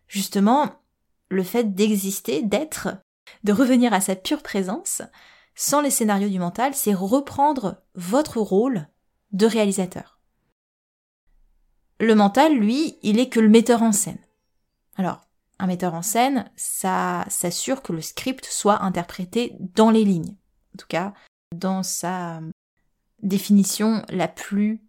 Justement, 0.07 0.81
le 1.29 1.43
fait 1.43 1.75
d'exister, 1.75 2.41
d'être, 2.41 2.89
de 3.43 3.53
revenir 3.53 3.93
à 3.93 4.01
sa 4.01 4.15
pure 4.15 4.43
présence, 4.43 5.01
sans 5.55 5.81
les 5.81 5.89
scénarios 5.89 6.29
du 6.29 6.39
mental, 6.39 6.73
c'est 6.75 6.93
reprendre 6.93 7.81
votre 7.95 8.39
rôle 8.39 8.87
de 9.31 9.45
réalisateur. 9.45 10.19
Le 11.99 12.13
mental, 12.13 12.55
lui, 12.55 12.97
il 13.01 13.19
est 13.19 13.29
que 13.29 13.39
le 13.39 13.49
metteur 13.49 13.81
en 13.81 13.91
scène. 13.91 14.19
Alors, 14.97 15.21
un 15.59 15.67
metteur 15.67 15.95
en 15.95 16.03
scène, 16.03 16.49
ça 16.55 17.25
s'assure 17.27 17.81
que 17.81 17.93
le 17.93 18.01
script 18.01 18.45
soit 18.45 18.83
interprété 18.83 19.55
dans 19.59 19.89
les 19.89 20.05
lignes. 20.05 20.35
En 20.75 20.77
tout 20.77 20.87
cas, 20.87 21.13
dans 21.55 21.81
sa 21.81 22.41
définition 23.23 24.05
la 24.09 24.27
plus 24.27 24.81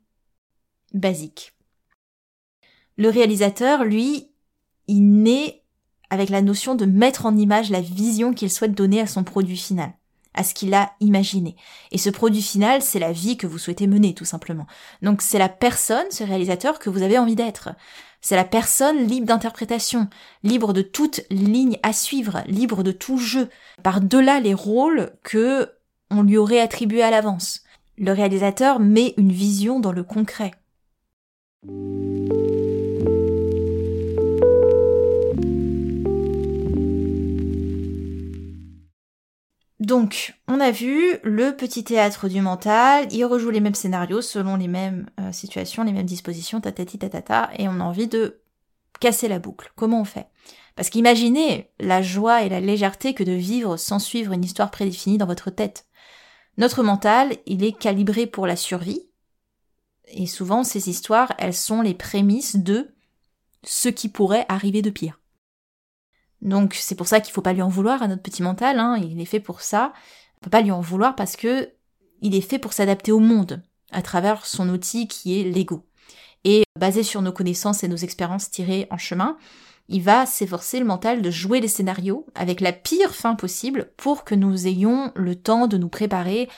basique. 0.93 1.55
Le 2.97 3.09
réalisateur, 3.09 3.85
lui, 3.85 4.31
il 4.87 5.23
naît 5.23 5.65
avec 6.11 6.31
la 6.31 6.43
notion 6.43 6.75
de 6.75 6.87
mettre 6.87 7.27
en 7.27 7.37
image 7.37 7.71
la 7.71 7.81
vision 7.81 8.33
qu'il 8.33 8.51
souhaite 8.51 8.75
donner 8.75 9.01
à 9.01 9.07
son 9.07 9.25
produit 9.25 9.57
final, 9.57 9.93
à 10.35 10.45
ce 10.45 10.55
qu'il 10.55 10.75
a 10.75 10.93
imaginé. 11.01 11.57
Et 11.93 11.99
ce 11.99 12.11
produit 12.11 12.43
final, 12.43 12.83
c'est 12.83 12.99
la 12.99 13.13
vie 13.13 13.37
que 13.37 13.47
vous 13.47 13.59
souhaitez 13.59 13.87
mener, 13.87 14.15
tout 14.15 14.25
simplement. 14.25 14.67
Donc 15.03 15.23
c'est 15.23 15.39
la 15.39 15.49
personne, 15.49 16.11
ce 16.11 16.25
réalisateur, 16.25 16.79
que 16.79 16.91
vous 16.91 17.03
avez 17.03 17.19
envie 17.19 17.37
d'être. 17.37 17.71
C'est 18.21 18.37
la 18.37 18.45
personne 18.45 19.07
libre 19.07 19.27
d'interprétation, 19.27 20.09
libre 20.43 20.73
de 20.73 20.83
toute 20.83 21.21
ligne 21.31 21.79
à 21.83 21.93
suivre, 21.93 22.43
libre 22.47 22.83
de 22.83 22.93
tout 22.93 23.19
jeu, 23.19 23.49
par-delà 23.83 24.41
les 24.41 24.55
rôles 24.55 25.13
que 25.23 25.71
on 26.11 26.23
lui 26.23 26.37
aurait 26.37 26.61
attribués 26.61 27.03
à 27.03 27.11
l'avance. 27.11 27.63
Le 27.99 28.13
réalisateur 28.13 28.81
met 28.81 29.15
une 29.17 29.33
vision 29.33 29.79
dans 29.79 29.93
le 29.93 30.03
concret. 30.03 30.53
Donc, 39.89 40.35
on 40.49 40.61
a 40.61 40.71
vu 40.71 41.19
le 41.23 41.57
petit 41.57 41.83
théâtre 41.83 42.29
du 42.29 42.43
mental, 42.43 43.11
il 43.11 43.25
rejoue 43.25 43.49
les 43.49 43.61
mêmes 43.61 43.75
scénarios 43.75 44.21
selon 44.21 44.57
les 44.57 44.69
mêmes 44.69 45.09
euh, 45.19 45.33
situations, 45.33 45.83
les 45.83 45.93
mêmes 45.93 46.05
dispositions, 46.05 46.61
tatati 46.61 46.99
tatata, 46.99 47.49
et 47.57 47.69
on 47.69 47.81
a 47.81 47.85
envie 47.85 48.07
de 48.07 48.43
casser 49.01 49.29
la 49.29 49.39
boucle. 49.39 49.73
Comment 49.77 50.03
on 50.03 50.05
fait? 50.05 50.27
Parce 50.77 50.91
qu'imaginez 50.91 51.71
la 51.81 52.03
joie 52.03 52.43
et 52.43 52.51
la 52.51 52.61
légèreté 52.61 53.15
que 53.15 53.25
de 53.25 53.33
vivre 53.33 53.79
sans 53.79 53.99
suivre 53.99 54.35
une 54.35 54.45
histoire 54.45 54.71
prédéfinie 54.71 55.17
dans 55.17 55.25
votre 55.25 55.49
tête. 55.49 55.87
Notre 56.59 56.83
mental, 56.83 57.39
il 57.47 57.65
est 57.65 57.73
calibré 57.73 58.27
pour 58.27 58.47
la 58.47 58.57
survie, 58.57 59.09
et 60.09 60.27
souvent 60.27 60.65
ces 60.65 60.91
histoires, 60.91 61.33
elles 61.39 61.55
sont 61.55 61.81
les 61.81 61.95
prémices 61.95 62.57
de 62.57 62.95
ce 63.65 63.89
qui 63.89 64.11
pourrait 64.11 64.45
arriver 64.51 64.83
de 64.83 64.91
pire. 64.91 65.18
Donc 66.43 66.75
c'est 66.75 66.95
pour 66.95 67.09
ça 67.09 67.21
qu'il 67.21 67.33
faut 67.33 67.43
pas 67.43 67.53
lui 67.53 67.63
en 67.63 67.69
vouloir 67.69 68.03
à 68.03 68.09
notre 68.09 68.23
petit 68.23 68.43
mental, 68.43 68.79
hein, 68.79 68.97
il 68.99 69.21
est 69.21 69.27
fait 69.27 69.41
pour 69.41 69.61
ça. 69.61 69.93
On 70.39 70.45
peut 70.45 70.51
pas 70.51 70.63
lui 70.63 70.71
en 70.71 70.81
vouloir 70.81 71.17
parce 71.17 71.37
que 71.37 71.71
il 72.21 72.35
est 72.35 72.41
fait 72.41 72.59
pour 72.59 72.73
s'adapter 72.73 73.13
au 73.13 73.21
monde 73.21 73.63
à 73.91 74.03
travers 74.03 74.47
son 74.47 74.69
outil 74.69 75.09
qui 75.09 75.41
est 75.41 75.45
l'ego. 75.45 75.85
Et 76.45 76.65
basé 76.79 77.03
sur 77.03 77.23
nos 77.23 77.33
connaissances 77.33 77.83
et 77.83 77.89
nos 77.89 77.97
expériences 77.97 78.51
tirées 78.51 78.87
en 78.91 78.99
chemin, 78.99 79.37
il 79.89 80.03
va 80.03 80.27
s'efforcer 80.27 80.79
le 80.79 80.85
mental 80.85 81.23
de 81.23 81.31
jouer 81.31 81.61
les 81.61 81.69
scénarios 81.69 82.27
avec 82.35 82.61
la 82.61 82.73
pire 82.73 83.15
fin 83.15 83.35
possible 83.35 83.91
pour 83.97 84.25
que 84.25 84.35
nous 84.35 84.67
ayons 84.67 85.13
le 85.17 85.35
temps 85.35 85.67
de 85.67 85.79
nous 85.79 85.89
préparer 85.89 86.49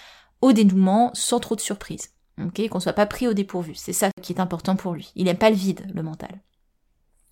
au 0.40 0.52
dénouement 0.52 1.10
sans 1.14 1.40
trop 1.40 1.54
de 1.54 1.60
surprises. 1.60 2.10
Ok, 2.44 2.66
qu'on 2.68 2.80
soit 2.80 2.92
pas 2.92 3.06
pris 3.06 3.28
au 3.28 3.34
dépourvu. 3.34 3.74
C'est 3.74 3.92
ça 3.92 4.10
qui 4.22 4.32
est 4.32 4.40
important 4.40 4.74
pour 4.74 4.94
lui. 4.94 5.12
Il 5.14 5.24
n'aime 5.24 5.38
pas 5.38 5.50
le 5.50 5.56
vide, 5.56 5.86
le 5.94 6.02
mental. 6.02 6.40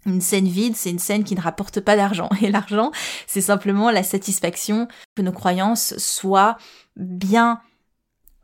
Une 0.08 0.22
scène 0.22 0.48
vide, 0.48 0.74
c'est 0.74 0.90
une 0.90 0.98
scène 0.98 1.22
qui 1.22 1.34
ne 1.34 1.40
rapporte 1.40 1.80
pas 1.80 1.94
d'argent. 1.94 2.30
Et 2.42 2.50
l'argent, 2.50 2.90
c'est 3.26 3.42
simplement 3.42 3.90
la 3.90 4.02
satisfaction 4.02 4.88
que 5.14 5.22
nos 5.22 5.32
croyances 5.32 5.96
soient 5.98 6.56
bien 6.96 7.60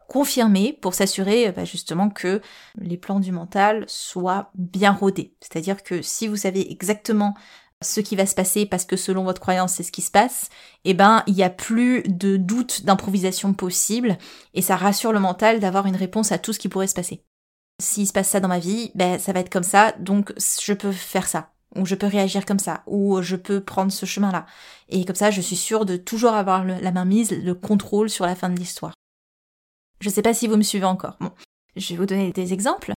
confirmées 0.09 0.79
pour 0.83 0.93
s'assurer 0.93 1.51
bah, 1.53 1.65
justement 1.65 2.11
que 2.11 2.43
les 2.79 2.99
plans 2.99 3.21
du 3.21 3.33
mental 3.33 3.85
soient 3.89 4.51
bien 4.55 4.93
rodés. 4.93 5.35
C'est-à-dire 5.41 5.83
que 5.83 6.03
si 6.03 6.29
vous 6.29 6.37
savez 6.37 6.71
exactement 6.71 7.35
ce 7.83 8.01
qui 8.01 8.15
va 8.15 8.27
se 8.27 8.35
passer 8.35 8.67
parce 8.67 8.85
que 8.85 8.97
selon 8.97 9.25
votre 9.25 9.41
croyance 9.41 9.75
c'est 9.75 9.83
ce 9.83 9.93
qui 9.93 10.03
se 10.03 10.11
passe, 10.11 10.51
eh 10.85 10.95
ben 10.95 11.23
il 11.27 11.35
n'y 11.35 11.43
a 11.43 11.51
plus 11.51 12.03
de 12.03 12.37
doute 12.37 12.85
d'improvisation 12.85 13.55
possible 13.55 14.19
et 14.53 14.63
ça 14.63 14.77
rassure 14.77 15.13
le 15.13 15.21
mental 15.21 15.59
d'avoir 15.59 15.87
une 15.87 15.97
réponse 15.97 16.33
à 16.33 16.39
tout 16.39 16.53
ce 16.53 16.59
qui 16.59 16.69
pourrait 16.69 16.87
se 16.87 16.95
passer 16.95 17.25
s'il 17.81 18.07
se 18.07 18.13
passe 18.13 18.29
ça 18.29 18.41
dans 18.41 18.49
ma 18.49 18.59
vie, 18.59 18.93
ben 18.95 19.19
ça 19.19 19.33
va 19.33 19.41
être 19.41 19.51
comme 19.51 19.65
ça, 19.65 19.93
donc 19.99 20.33
je 20.39 20.73
peux 20.73 20.93
faire 20.93 21.27
ça, 21.27 21.53
ou 21.77 21.87
je 21.87 21.95
peux 21.95 22.07
réagir 22.07 22.47
comme 22.47 22.59
ça, 22.59 22.83
ou 22.87 23.21
je 23.23 23.37
peux 23.37 23.63
prendre 23.63 23.93
ce 23.93 24.07
chemin-là. 24.07 24.47
Et 24.89 25.05
comme 25.05 25.17
ça, 25.17 25.31
je 25.31 25.41
suis 25.41 25.57
sûre 25.57 25.85
de 25.85 25.97
toujours 25.97 26.33
avoir 26.33 26.65
la 26.65 26.93
main 26.93 27.05
mise, 27.05 27.31
le 27.33 27.55
contrôle 27.55 28.11
sur 28.11 28.27
la 28.27 28.37
fin 28.37 28.49
de 28.49 28.59
l'histoire. 28.59 28.95
Je 30.01 30.11
sais 30.11 30.23
pas 30.23 30.35
si 30.35 30.47
vous 30.47 30.57
me 30.57 30.63
suivez 30.63 30.85
encore. 30.85 31.17
Bon, 31.21 31.33
je 31.77 31.89
vais 31.91 31.97
vous 31.97 32.07
donner 32.07 32.33
des 32.33 32.53
exemples. 32.53 32.93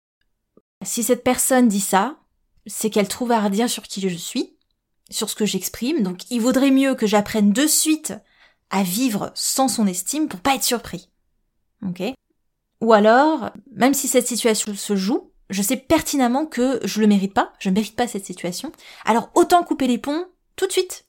Si 0.85 1.03
cette 1.03 1.25
personne 1.25 1.69
dit 1.69 1.81
ça, 1.81 2.19
c'est 2.67 2.91
qu'elle 2.91 3.09
trouve 3.09 3.33
à 3.33 3.41
redire 3.41 3.71
sur 3.71 3.85
qui 3.85 4.01
je 4.01 4.17
suis, 4.17 4.57
sur 5.11 5.31
ce 5.31 5.37
que 5.37 5.47
j'exprime, 5.47 6.03
donc 6.03 6.31
il 6.31 6.41
vaudrait 6.41 6.71
mieux 6.71 6.95
que 6.95 7.07
j'apprenne 7.07 7.53
de 7.53 7.67
suite 7.67 8.15
à 8.71 8.83
vivre 8.83 9.31
sans 9.35 9.69
son 9.69 9.87
estime 9.87 10.29
pour 10.29 10.41
pas 10.41 10.55
être 10.55 10.65
surpris. 10.65 11.09
Ok? 11.87 12.03
Ou 12.81 12.93
alors, 12.93 13.51
même 13.73 13.95
si 13.95 14.09
cette 14.09 14.27
situation 14.27 14.75
se 14.75 14.97
joue, 14.97 15.33
je 15.51 15.63
sais 15.63 15.77
pertinemment 15.77 16.47
que 16.47 16.81
je 16.85 17.01
le 17.01 17.07
mérite 17.07 17.35
pas, 17.35 17.53
je 17.59 17.71
mérite 17.71 17.97
pas 17.97 18.09
cette 18.09 18.25
situation, 18.25 18.73
alors 19.05 19.31
autant 19.35 19.63
couper 19.63 19.87
les 19.87 19.99
ponts 19.99 20.27
tout 20.57 20.67
de 20.67 20.73
suite, 20.73 21.07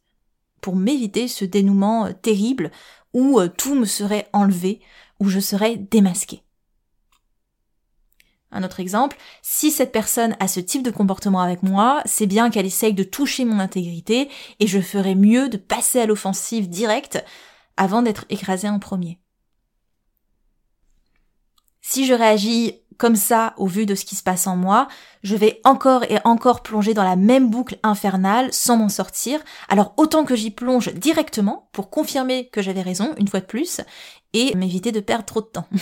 pour 0.61 0.75
m'éviter 0.75 1.27
ce 1.27 1.45
dénouement 1.45 2.07
euh, 2.07 2.13
terrible 2.13 2.71
où 3.13 3.39
euh, 3.39 3.47
tout 3.47 3.75
me 3.75 3.85
serait 3.85 4.27
enlevé, 4.33 4.81
où 5.19 5.29
je 5.29 5.39
serais 5.39 5.77
démasqué. 5.77 6.43
Un 8.51 8.63
autre 8.63 8.79
exemple, 8.79 9.17
si 9.41 9.71
cette 9.71 9.91
personne 9.91 10.35
a 10.39 10.47
ce 10.47 10.59
type 10.59 10.83
de 10.83 10.91
comportement 10.91 11.41
avec 11.41 11.63
moi, 11.63 12.01
c'est 12.05 12.27
bien 12.27 12.49
qu'elle 12.49 12.65
essaye 12.65 12.93
de 12.93 13.03
toucher 13.03 13.43
mon 13.43 13.59
intégrité 13.59 14.29
et 14.59 14.67
je 14.67 14.79
ferais 14.79 15.15
mieux 15.15 15.49
de 15.49 15.57
passer 15.57 15.99
à 15.99 16.05
l'offensive 16.05 16.69
directe 16.69 17.23
avant 17.75 18.01
d'être 18.01 18.25
écrasé 18.29 18.69
en 18.69 18.79
premier. 18.79 19.19
Si 21.81 22.05
je 22.05 22.13
réagis 22.13 22.81
comme 22.97 23.15
ça 23.15 23.53
au 23.57 23.67
vu 23.67 23.85
de 23.85 23.95
ce 23.95 24.05
qui 24.05 24.15
se 24.15 24.23
passe 24.23 24.47
en 24.47 24.55
moi, 24.55 24.87
je 25.23 25.35
vais 25.35 25.61
encore 25.63 26.03
et 26.03 26.19
encore 26.23 26.63
plonger 26.63 26.93
dans 26.93 27.03
la 27.03 27.15
même 27.15 27.49
boucle 27.49 27.77
infernale 27.83 28.51
sans 28.51 28.77
m'en 28.77 28.89
sortir. 28.89 29.39
Alors 29.69 29.93
autant 29.97 30.25
que 30.25 30.35
j'y 30.35 30.51
plonge 30.51 30.93
directement 30.93 31.69
pour 31.71 31.89
confirmer 31.89 32.49
que 32.49 32.61
j'avais 32.61 32.81
raison 32.81 33.13
une 33.17 33.27
fois 33.27 33.39
de 33.39 33.45
plus 33.45 33.81
et 34.33 34.55
m'éviter 34.55 34.91
de 34.91 34.99
perdre 34.99 35.25
trop 35.25 35.41
de 35.41 35.47
temps. 35.47 35.67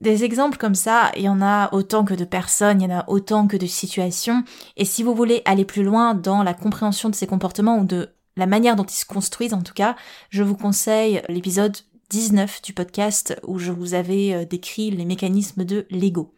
Des 0.00 0.24
exemples 0.24 0.58
comme 0.58 0.74
ça, 0.74 1.10
il 1.16 1.22
y 1.22 1.28
en 1.28 1.40
a 1.40 1.72
autant 1.72 2.04
que 2.04 2.12
de 2.12 2.26
personnes, 2.26 2.82
il 2.82 2.90
y 2.90 2.92
en 2.92 2.98
a 2.98 3.08
autant 3.08 3.46
que 3.46 3.56
de 3.56 3.66
situations. 3.66 4.44
Et 4.76 4.84
si 4.84 5.02
vous 5.02 5.14
voulez 5.14 5.40
aller 5.46 5.64
plus 5.64 5.82
loin 5.82 6.14
dans 6.14 6.42
la 6.42 6.52
compréhension 6.52 7.08
de 7.08 7.14
ces 7.14 7.26
comportements 7.26 7.78
ou 7.78 7.84
de 7.86 8.10
la 8.36 8.46
manière 8.46 8.76
dont 8.76 8.84
ils 8.84 8.94
se 8.94 9.06
construisent 9.06 9.54
en 9.54 9.62
tout 9.62 9.72
cas, 9.72 9.96
je 10.28 10.42
vous 10.42 10.56
conseille 10.56 11.22
l'épisode 11.30 11.76
19 12.10 12.62
du 12.62 12.72
podcast 12.72 13.38
où 13.44 13.58
je 13.58 13.72
vous 13.72 13.94
avais 13.94 14.34
euh, 14.34 14.44
décrit 14.44 14.90
les 14.90 15.04
mécanismes 15.04 15.64
de 15.64 15.86
l'ego. 15.90 16.34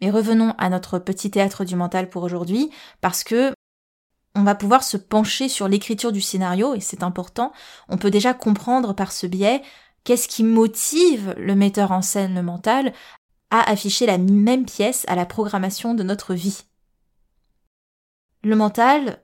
Mais 0.00 0.10
revenons 0.10 0.54
à 0.58 0.68
notre 0.68 0.98
petit 0.98 1.30
théâtre 1.30 1.64
du 1.64 1.76
mental 1.76 2.08
pour 2.08 2.22
aujourd'hui, 2.22 2.70
parce 3.00 3.24
que 3.24 3.52
on 4.36 4.42
va 4.42 4.54
pouvoir 4.54 4.82
se 4.82 4.96
pencher 4.96 5.48
sur 5.48 5.68
l'écriture 5.68 6.12
du 6.12 6.20
scénario, 6.20 6.74
et 6.74 6.80
c'est 6.80 7.02
important. 7.02 7.52
On 7.88 7.98
peut 7.98 8.10
déjà 8.10 8.34
comprendre 8.34 8.92
par 8.92 9.12
ce 9.12 9.26
biais 9.26 9.62
qu'est-ce 10.02 10.28
qui 10.28 10.42
motive 10.42 11.34
le 11.38 11.54
metteur 11.54 11.92
en 11.92 12.02
scène, 12.02 12.34
le 12.34 12.42
mental, 12.42 12.92
à 13.50 13.70
afficher 13.70 14.06
la 14.06 14.18
même 14.18 14.66
pièce 14.66 15.04
à 15.08 15.14
la 15.14 15.26
programmation 15.26 15.94
de 15.94 16.02
notre 16.02 16.34
vie. 16.34 16.62
Le 18.42 18.56
mental, 18.56 19.22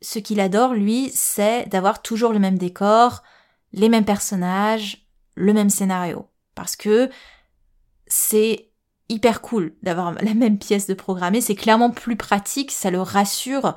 ce 0.00 0.18
qu'il 0.18 0.40
adore, 0.40 0.74
lui, 0.74 1.10
c'est 1.14 1.66
d'avoir 1.68 2.02
toujours 2.02 2.32
le 2.32 2.38
même 2.38 2.58
décor, 2.58 3.22
les 3.72 3.88
mêmes 3.88 4.04
personnages, 4.04 5.06
le 5.34 5.52
même 5.52 5.70
scénario. 5.70 6.28
Parce 6.54 6.76
que 6.76 7.10
c'est 8.06 8.70
hyper 9.08 9.40
cool 9.40 9.74
d'avoir 9.82 10.12
la 10.22 10.34
même 10.34 10.58
pièce 10.58 10.86
de 10.86 10.94
programmer, 10.94 11.40
c'est 11.40 11.54
clairement 11.54 11.90
plus 11.90 12.16
pratique, 12.16 12.70
ça 12.70 12.90
le 12.90 13.00
rassure 13.00 13.74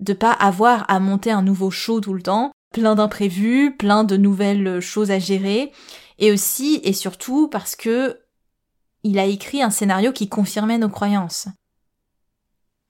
de 0.00 0.12
pas 0.12 0.32
avoir 0.32 0.88
à 0.88 1.00
monter 1.00 1.30
un 1.30 1.42
nouveau 1.42 1.70
show 1.70 2.00
tout 2.00 2.14
le 2.14 2.22
temps, 2.22 2.52
plein 2.72 2.94
d'imprévus, 2.94 3.76
plein 3.76 4.04
de 4.04 4.16
nouvelles 4.16 4.80
choses 4.80 5.10
à 5.10 5.18
gérer, 5.18 5.72
et 6.18 6.30
aussi 6.30 6.80
et 6.84 6.92
surtout 6.92 7.48
parce 7.48 7.74
que 7.74 8.20
il 9.04 9.18
a 9.18 9.24
écrit 9.24 9.62
un 9.62 9.70
scénario 9.70 10.12
qui 10.12 10.28
confirmait 10.28 10.78
nos 10.78 10.88
croyances. 10.88 11.48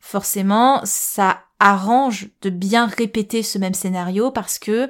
Forcément, 0.01 0.81
ça 0.85 1.43
arrange 1.59 2.31
de 2.41 2.51
bien 2.51 2.87
répéter 2.87 3.43
ce 3.43 3.59
même 3.59 3.75
scénario 3.75 4.31
parce 4.31 4.59
que 4.59 4.89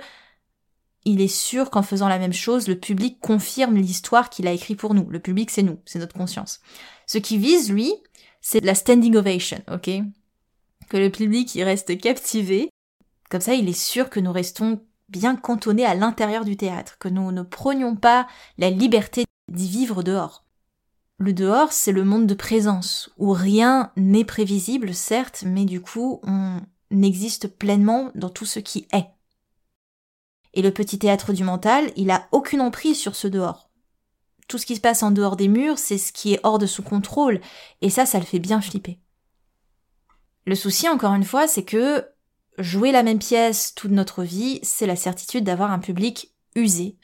il 1.09 1.23
est 1.23 1.29
sûr 1.29 1.71
qu'en 1.71 1.83
faisant 1.83 2.09
la 2.09 2.19
même 2.19 2.35
chose, 2.35 2.69
le 2.69 2.79
public 2.79 3.19
confirme 3.21 3.77
l'histoire 3.77 4.29
qu'il 4.29 4.47
a 4.47 4.53
écrit 4.53 4.75
pour 4.75 4.95
nous. 4.95 5.09
Le 5.09 5.21
public, 5.21 5.51
c'est 5.51 5.63
nous, 5.63 5.79
c'est 5.87 5.99
notre 5.99 6.17
conscience. 6.17 6.61
Ce 7.07 7.17
qui 7.17 7.39
vise, 7.39 7.73
lui, 7.73 7.93
c'est 8.43 8.63
la 8.63 8.75
standing 8.75 9.17
ovation, 9.17 9.63
ok? 9.73 9.91
Que 10.91 10.97
le 10.99 11.11
public, 11.11 11.55
il 11.55 11.63
reste 11.63 11.99
captivé. 11.99 12.69
Comme 13.31 13.41
ça, 13.41 13.55
il 13.55 13.69
est 13.69 13.79
sûr 13.79 14.11
que 14.11 14.21
nous 14.21 14.33
restons 14.33 14.83
bien 15.09 15.35
cantonnés 15.35 15.87
à 15.87 15.95
l'intérieur 15.95 16.45
du 16.45 16.59
théâtre, 16.59 16.99
que 16.99 17.09
nous 17.09 17.33
ne 17.33 17.43
prenions 17.43 17.97
pas 17.97 18.27
la 18.59 18.69
liberté 18.69 19.25
d'y 19.51 19.69
vivre 19.69 20.03
dehors. 20.03 20.45
Le 21.17 21.33
dehors, 21.33 21.73
c'est 21.73 21.93
le 21.93 22.05
monde 22.05 22.27
de 22.27 22.35
présence, 22.35 23.11
où 23.17 23.33
rien 23.33 23.93
n'est 23.97 24.27
prévisible, 24.27 24.95
certes, 24.95 25.43
mais 25.47 25.65
du 25.65 25.81
coup, 25.81 26.21
on 26.25 26.61
existe 27.03 27.49
pleinement 27.49 28.11
dans 28.15 28.31
tout 28.31 28.47
ce 28.47 28.61
qui 28.61 28.87
est. 28.93 29.07
Et 30.59 30.63
le 30.63 30.73
petit 30.73 30.99
théâtre 30.99 31.33
du 31.33 31.45
mental, 31.45 31.93
il 31.95 32.11
a 32.11 32.27
aucune 32.33 32.61
emprise 32.61 32.99
sur 32.99 33.15
ce 33.15 33.29
dehors. 33.29 33.71
Tout 34.49 34.59
ce 34.59 34.67
qui 34.67 34.75
se 34.75 34.81
passe 34.81 35.05
en 35.05 35.13
dehors 35.13 35.37
des 35.37 35.47
murs, 35.47 35.79
c'est 35.79 35.99
ce 35.99 36.13
qui 36.13 36.35
est 36.35 36.41
hors 36.43 36.59
de 36.59 36.67
son 36.67 36.83
contrôle, 36.83 37.41
et 37.81 37.91
ça, 37.91 38.07
ça 38.07 38.19
le 38.19 38.25
fait 38.25 38.41
bien 38.41 38.61
flipper. 38.61 38.99
Le 40.47 40.57
souci, 40.57 40.89
encore 40.89 41.15
une 41.15 41.23
fois, 41.23 41.47
c'est 41.47 41.63
que 41.63 42.05
jouer 42.59 42.91
la 42.91 43.05
même 43.05 43.21
pièce 43.21 43.73
toute 43.77 43.93
notre 43.93 44.25
vie, 44.25 44.59
c'est 44.65 44.87
la 44.87 44.97
certitude 44.97 45.45
d'avoir 45.45 45.71
un 45.71 45.79
public 45.79 46.35
usé 46.57 46.97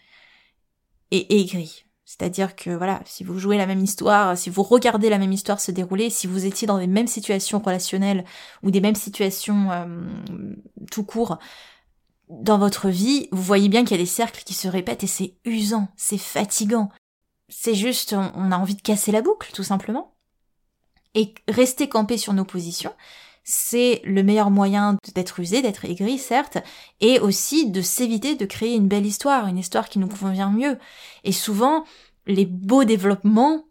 et 1.12 1.40
aigri. 1.40 1.84
C'est-à-dire 2.04 2.56
que 2.56 2.70
voilà, 2.70 3.02
si 3.04 3.22
vous 3.22 3.38
jouez 3.38 3.56
la 3.56 3.66
même 3.66 3.84
histoire, 3.84 4.36
si 4.36 4.50
vous 4.50 4.64
regardez 4.64 5.10
la 5.10 5.18
même 5.18 5.32
histoire 5.32 5.60
se 5.60 5.70
dérouler, 5.70 6.10
si 6.10 6.26
vous 6.26 6.44
étiez 6.44 6.66
dans 6.66 6.78
les 6.78 6.88
mêmes 6.88 7.06
situations 7.06 7.60
relationnelles 7.60 8.24
ou 8.64 8.72
des 8.72 8.80
mêmes 8.80 8.96
situations 8.96 9.70
euh, 9.70 9.86
tout 10.90 11.04
court 11.04 11.38
dans 12.40 12.58
votre 12.58 12.88
vie, 12.88 13.28
vous 13.32 13.42
voyez 13.42 13.68
bien 13.68 13.84
qu'il 13.84 13.96
y 13.96 14.00
a 14.00 14.02
des 14.02 14.06
cercles 14.06 14.42
qui 14.44 14.54
se 14.54 14.68
répètent 14.68 15.04
et 15.04 15.08
c'est 15.08 15.34
usant, 15.44 15.88
c'est 15.96 16.18
fatigant. 16.18 16.90
C'est 17.48 17.74
juste, 17.74 18.14
on 18.14 18.52
a 18.52 18.56
envie 18.56 18.74
de 18.74 18.82
casser 18.82 19.12
la 19.12 19.22
boucle, 19.22 19.50
tout 19.52 19.62
simplement. 19.62 20.14
Et 21.14 21.34
rester 21.48 21.88
campé 21.88 22.18
sur 22.18 22.32
nos 22.32 22.44
positions, 22.44 22.92
c'est 23.44 24.00
le 24.04 24.22
meilleur 24.22 24.50
moyen 24.50 24.96
d'être 25.14 25.38
usé, 25.38 25.62
d'être 25.62 25.84
aigri, 25.84 26.18
certes, 26.18 26.58
et 27.00 27.20
aussi 27.20 27.70
de 27.70 27.82
s'éviter 27.82 28.34
de 28.34 28.46
créer 28.46 28.74
une 28.74 28.88
belle 28.88 29.06
histoire, 29.06 29.46
une 29.46 29.58
histoire 29.58 29.88
qui 29.88 29.98
nous 29.98 30.08
convient 30.08 30.50
mieux. 30.50 30.78
Et 31.22 31.32
souvent, 31.32 31.84
les 32.26 32.46
beaux 32.46 32.84
développements 32.84 33.64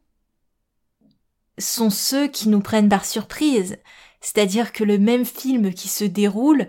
sont 1.58 1.90
ceux 1.90 2.28
qui 2.28 2.50
nous 2.50 2.62
prennent 2.62 2.90
par 2.90 3.04
surprise. 3.04 3.78
C'est-à-dire 4.22 4.72
que 4.72 4.84
le 4.84 5.00
même 5.00 5.26
film 5.26 5.74
qui 5.74 5.90
se 5.90 6.04
déroule, 6.04 6.68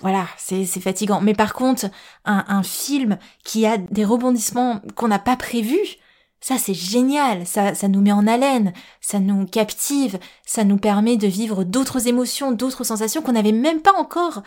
voilà, 0.00 0.26
c'est 0.36 0.64
fatigant. 0.66 1.20
Mais 1.20 1.34
par 1.34 1.54
contre, 1.54 1.86
un, 2.24 2.62
film 2.62 3.18
qui 3.44 3.66
a 3.66 3.78
des 3.78 4.04
rebondissements 4.04 4.80
qu'on 4.94 5.08
n'a 5.08 5.18
pas 5.18 5.36
prévus, 5.36 5.96
ça 6.40 6.56
c'est 6.56 6.74
génial, 6.74 7.46
ça, 7.46 7.74
ça 7.74 7.88
nous 7.88 8.00
met 8.00 8.12
en 8.12 8.26
haleine, 8.26 8.72
ça 9.00 9.18
nous 9.18 9.46
captive, 9.46 10.18
ça 10.46 10.62
nous 10.64 10.78
permet 10.78 11.16
de 11.16 11.26
vivre 11.26 11.64
d'autres 11.64 12.06
émotions, 12.06 12.52
d'autres 12.52 12.84
sensations 12.84 13.22
qu'on 13.22 13.32
n'avait 13.32 13.52
même 13.52 13.80
pas 13.80 13.94
encore 13.94 14.42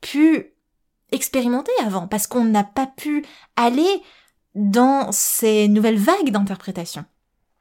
pu 0.00 0.52
expérimenter 1.10 1.72
avant, 1.84 2.06
parce 2.06 2.26
qu'on 2.26 2.44
n'a 2.44 2.64
pas 2.64 2.86
pu 2.86 3.24
aller 3.56 4.02
dans 4.54 5.10
ces 5.10 5.68
nouvelles 5.68 5.98
vagues 5.98 6.30
d'interprétation. 6.30 7.04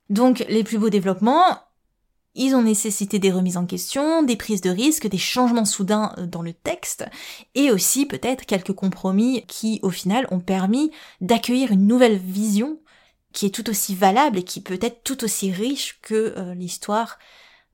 Donc 0.10 0.46
les 0.50 0.63
plus 0.63 0.77
beaux 0.77 0.89
développements, 0.89 1.58
ils 2.34 2.56
ont 2.56 2.62
nécessité 2.62 3.20
des 3.20 3.32
remises 3.32 3.58
en 3.58 3.66
question, 3.66 4.24
des 4.24 4.38
prises 4.38 4.62
de 4.62 4.70
risques, 4.70 5.08
des 5.08 5.18
changements 5.18 5.66
soudains 5.66 6.14
euh, 6.18 6.26
dans 6.26 6.42
le 6.42 6.54
texte, 6.54 7.06
et 7.56 7.72
aussi 7.72 8.06
peut-être 8.06 8.46
quelques 8.46 8.74
compromis 8.74 9.46
qui, 9.48 9.80
au 9.84 9.90
final, 9.90 10.28
ont 10.32 10.40
permis 10.40 10.92
d'accueillir 11.20 11.72
une 11.72 11.88
nouvelle 11.88 12.18
vision 12.18 12.80
qui 13.34 13.46
est 13.46 13.56
tout 13.56 13.70
aussi 13.70 13.96
valable 13.96 14.40
et 14.40 14.44
qui 14.44 14.62
peut 14.62 14.80
être 14.82 15.04
tout 15.04 15.24
aussi 15.24 15.52
riche 15.52 16.00
que 16.02 16.34
euh, 16.38 16.54
l'histoire 16.54 17.20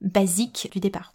basique 0.01 0.69
du 0.71 0.79
départ. 0.79 1.13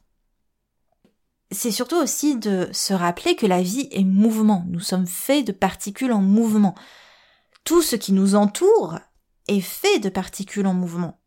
C'est 1.50 1.70
surtout 1.70 1.96
aussi 1.96 2.36
de 2.36 2.68
se 2.72 2.94
rappeler 2.94 3.36
que 3.36 3.46
la 3.46 3.62
vie 3.62 3.88
est 3.90 4.04
mouvement. 4.04 4.64
Nous 4.68 4.80
sommes 4.80 5.06
faits 5.06 5.46
de 5.46 5.52
particules 5.52 6.12
en 6.12 6.22
mouvement. 6.22 6.74
Tout 7.64 7.82
ce 7.82 7.94
qui 7.94 8.12
nous 8.12 8.34
entoure 8.34 8.98
est 9.48 9.60
fait 9.60 9.98
de 9.98 10.08
particules 10.08 10.66
en 10.66 10.74
mouvement. 10.74 11.20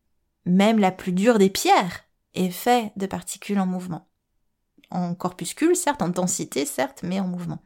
Même 0.45 0.79
la 0.79 0.91
plus 0.91 1.11
dure 1.11 1.37
des 1.37 1.49
pierres 1.49 2.04
est 2.35 2.51
fait 2.51 2.91
de 2.95 3.05
particules 3.05 3.59
en 3.59 3.65
mouvement. 3.65 4.07
En 4.91 5.15
corpuscule, 5.15 5.75
certes, 5.75 6.01
en 6.01 6.09
densité, 6.09 6.65
certes, 6.65 7.01
mais 7.03 7.19
en 7.19 7.27
mouvement. 7.27 7.61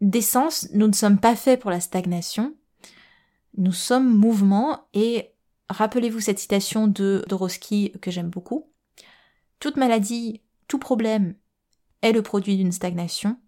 D'essence, 0.00 0.68
nous 0.72 0.86
ne 0.86 0.92
sommes 0.92 1.18
pas 1.18 1.36
faits 1.36 1.60
pour 1.60 1.70
la 1.70 1.80
stagnation, 1.80 2.54
nous 3.56 3.72
sommes 3.72 4.12
mouvement 4.12 4.88
et 4.92 5.32
rappelez-vous 5.68 6.20
cette 6.20 6.38
citation 6.38 6.88
de 6.88 7.24
Dorosky 7.28 7.92
que 8.02 8.10
j'aime 8.10 8.28
beaucoup. 8.28 8.70
Toute 9.60 9.76
maladie, 9.76 10.42
tout 10.68 10.78
problème 10.78 11.36
est 12.02 12.12
le 12.12 12.22
produit 12.22 12.56
d'une 12.56 12.72
stagnation, 12.72 13.38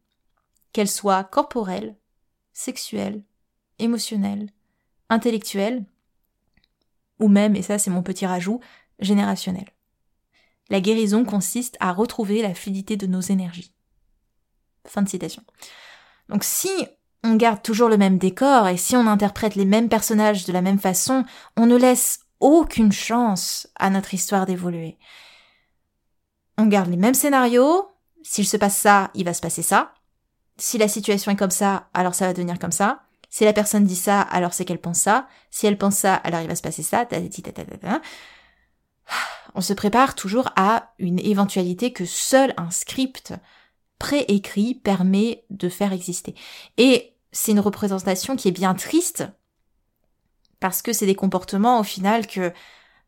qu'elle 0.73 0.89
soit 0.89 1.25
corporelle, 1.25 1.97
sexuelle, 2.53 3.23
émotionnelle, 3.79 4.51
intellectuelle, 5.09 5.85
ou 7.21 7.29
même, 7.29 7.57
et 7.57 7.63
ça 7.63 7.79
c'est 7.79 7.91
mon 7.91 8.03
petit 8.03 8.27
rajout, 8.27 8.61
générationnelle. 8.99 9.71
La 10.69 10.81
guérison 10.81 11.25
consiste 11.25 11.77
à 11.81 11.93
retrouver 11.93 12.43
la 12.43 12.55
fluidité 12.55 12.97
de 12.97 13.07
nos 13.07 13.21
énergies. 13.21 13.73
Fin 14.87 15.03
de 15.03 15.09
citation. 15.09 15.43
Donc 16.29 16.45
si 16.45 16.71
on 17.23 17.37
garde 17.37 17.63
toujours 17.63 17.89
le 17.89 17.97
même 17.97 18.19
décor 18.19 18.69
et 18.69 18.77
si 18.77 18.97
on 18.97 19.07
interprète 19.07 19.55
les 19.55 19.65
mêmes 19.65 19.89
personnages 19.89 20.45
de 20.45 20.53
la 20.53 20.63
même 20.63 20.79
façon, 20.79 21.25
on 21.57 21.67
ne 21.67 21.77
laisse 21.77 22.21
aucune 22.41 22.93
chance 22.93 23.69
à 23.77 23.91
notre 23.91 24.15
histoire 24.15 24.47
d'évoluer. 24.47 24.99
On 26.59 26.67
garde 26.67 26.91
les 26.91 26.97
mêmes 26.97 27.15
scénarios, 27.15 27.89
s'il 28.23 28.47
se 28.47 28.57
passe 28.57 28.77
ça, 28.77 29.11
il 29.15 29.25
va 29.25 29.35
se 29.35 29.41
passer 29.41 29.63
ça. 29.63 29.95
Si 30.59 30.79
la 30.79 30.89
situation 30.89 31.31
est 31.33 31.37
comme 31.37 31.51
ça, 31.51 31.89
alors 31.95 32.15
ça 32.15 32.27
va 32.27 32.33
devenir 32.33 32.59
comme 32.59 32.73
ça. 32.73 33.06
Si 33.31 33.45
la 33.45 33.53
personne 33.53 33.85
dit 33.85 33.97
ça, 33.97 34.21
alors 34.21 34.55
c'est 34.55 34.65
qu'elle 34.65 34.81
pense 34.81 35.01
ça. 35.01 35.29
Si 35.51 35.67
elle 35.67 35.79
pense 35.79 35.97
ça, 35.97 36.15
alors 36.15 36.41
il 36.41 36.49
va 36.49 36.57
se 36.57 36.63
passer 36.63 36.83
ça. 36.83 37.07
On 39.55 39.61
se 39.61 39.73
prépare 39.73 40.15
toujours 40.15 40.51
à 40.57 40.93
une 40.99 41.19
éventualité 41.19 41.93
que 41.93 42.05
seul 42.05 42.55
un 42.57 42.71
script 42.71 43.35
préécrit 43.99 44.75
permet 44.75 45.45
de 45.51 45.69
faire 45.69 45.93
exister. 45.93 46.35
Et 46.77 47.15
c'est 47.33 47.53
une 47.53 47.61
représentation 47.61 48.37
qui 48.37 48.49
est 48.49 48.53
bien 48.53 48.75
triste 48.75 49.25
parce 50.61 50.83
que 50.83 50.93
c'est 50.93 51.07
des 51.07 51.15
comportements 51.15 51.81
au 51.81 51.85
final 51.85 52.27
que 52.27 52.53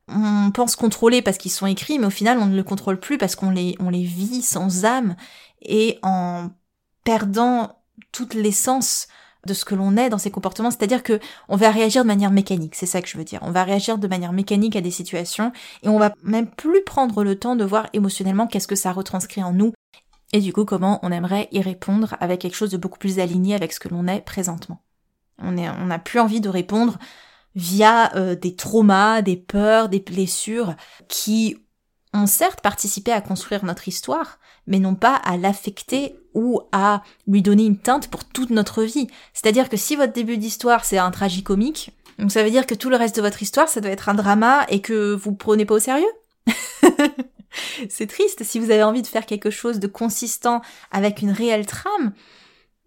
on 0.09 0.51
pense 0.53 0.75
contrôler 0.75 1.21
parce 1.21 1.37
qu'ils 1.37 1.51
sont 1.51 1.67
écrits, 1.67 1.99
mais 1.99 2.07
au 2.07 2.11
final 2.11 2.39
on 2.39 2.47
ne 2.47 2.57
le 2.57 2.65
contrôle 2.65 2.99
plus 2.99 3.19
parce 3.19 3.37
qu'on 3.37 3.51
les, 3.51 3.77
les 3.91 4.05
vit 4.05 4.43
sans 4.43 4.85
âme 4.85 5.17
et 5.61 5.99
en 6.03 6.51
perdant 7.05 7.83
toute 8.13 8.35
l'essence 8.35 9.09
de 9.49 9.55
ce 9.55 9.65
que 9.65 9.75
l'on 9.75 9.97
est 9.97 10.11
dans 10.11 10.19
ces 10.19 10.31
comportements, 10.31 10.71
c'est-à-dire 10.71 11.03
que 11.03 11.19
on 11.49 11.57
va 11.57 11.71
réagir 11.71 12.03
de 12.03 12.07
manière 12.07 12.31
mécanique, 12.31 12.75
c'est 12.75 12.87
ça 12.87 13.03
que 13.03 13.09
je 13.09 13.19
veux 13.19 13.25
dire. 13.25 13.41
On 13.43 13.51
va 13.51 13.65
réagir 13.65 13.99
de 13.99 14.07
manière 14.07 14.33
mécanique 14.33 14.77
à 14.77 14.81
des 14.81 14.91
situations 14.91 15.53
et 15.83 15.89
on 15.89 15.99
va 15.99 16.13
même 16.23 16.47
plus 16.47 16.85
prendre 16.85 17.25
le 17.25 17.37
temps 17.37 17.57
de 17.57 17.65
voir 17.65 17.89
émotionnellement 17.93 18.47
qu'est-ce 18.47 18.69
que 18.69 18.77
ça 18.77 18.93
retranscrit 18.93 19.43
en 19.43 19.53
nous 19.53 19.73
et 20.33 20.41
du 20.41 20.53
coup 20.53 20.65
comment 20.65 21.01
on 21.03 21.11
aimerait 21.11 21.49
y 21.53 21.61
répondre 21.63 22.17
avec 22.21 22.41
quelque 22.41 22.55
chose 22.55 22.71
de 22.71 22.77
beaucoup 22.77 22.99
plus 22.99 23.19
aligné 23.19 23.55
avec 23.55 23.73
ce 23.73 23.81
que 23.81 23.89
l'on 23.89 24.07
est 24.07 24.21
présentement. 24.21 24.83
On 25.39 25.53
n'a 25.53 25.75
on 25.81 25.99
plus 25.99 26.21
envie 26.21 26.41
de 26.41 26.49
répondre 26.49 26.99
via 27.55 28.15
euh, 28.15 28.35
des 28.35 28.55
traumas, 28.55 29.23
des 29.23 29.37
peurs, 29.37 29.89
des 29.89 30.01
blessures 30.01 30.75
qui 31.09 31.57
ont 32.15 32.27
certes 32.27 32.61
participé 32.61 33.13
à 33.13 33.21
construire 33.21 33.65
notre 33.65 33.89
histoire, 33.89 34.39
mais 34.69 34.79
non 34.79 34.95
pas 34.95 35.17
à 35.17 35.37
l'affecter 35.37 36.15
ou 36.35 36.61
à 36.71 37.03
lui 37.27 37.43
donner 37.43 37.65
une 37.65 37.79
teinte 37.79 38.09
pour 38.09 38.25
toute 38.25 38.51
notre 38.51 38.85
vie. 38.85 39.09
C'est-à-dire 39.33 39.69
que 39.69 39.77
si 39.77 39.97
votre 39.97 40.13
début 40.13 40.39
d'histoire 40.39 40.85
c'est 40.85 40.99
un 40.99 41.11
tragicomique, 41.11 41.91
donc 42.19 42.31
ça 42.31 42.45
veut 42.45 42.51
dire 42.51 42.67
que 42.67 42.75
tout 42.75 42.91
le 42.91 42.97
reste 42.97 43.17
de 43.17 43.23
votre 43.23 43.43
histoire 43.43 43.69
ça 43.69 43.81
doit 43.81 43.91
être 43.91 44.09
un 44.09 44.15
drama 44.15 44.65
et 44.69 44.81
que 44.81 45.15
vous 45.15 45.35
prenez 45.35 45.65
pas 45.65 45.75
au 45.75 45.81
sérieux? 45.81 46.07
C'est 47.89 48.07
triste 48.07 48.45
si 48.45 48.59
vous 48.61 48.71
avez 48.71 48.83
envie 48.83 49.03
de 49.03 49.07
faire 49.07 49.27
quelque 49.27 49.51
chose 49.51 49.81
de 49.81 49.87
consistant 49.87 50.61
avec 50.93 51.23
une 51.23 51.31
réelle 51.31 51.67
trame. 51.67 52.13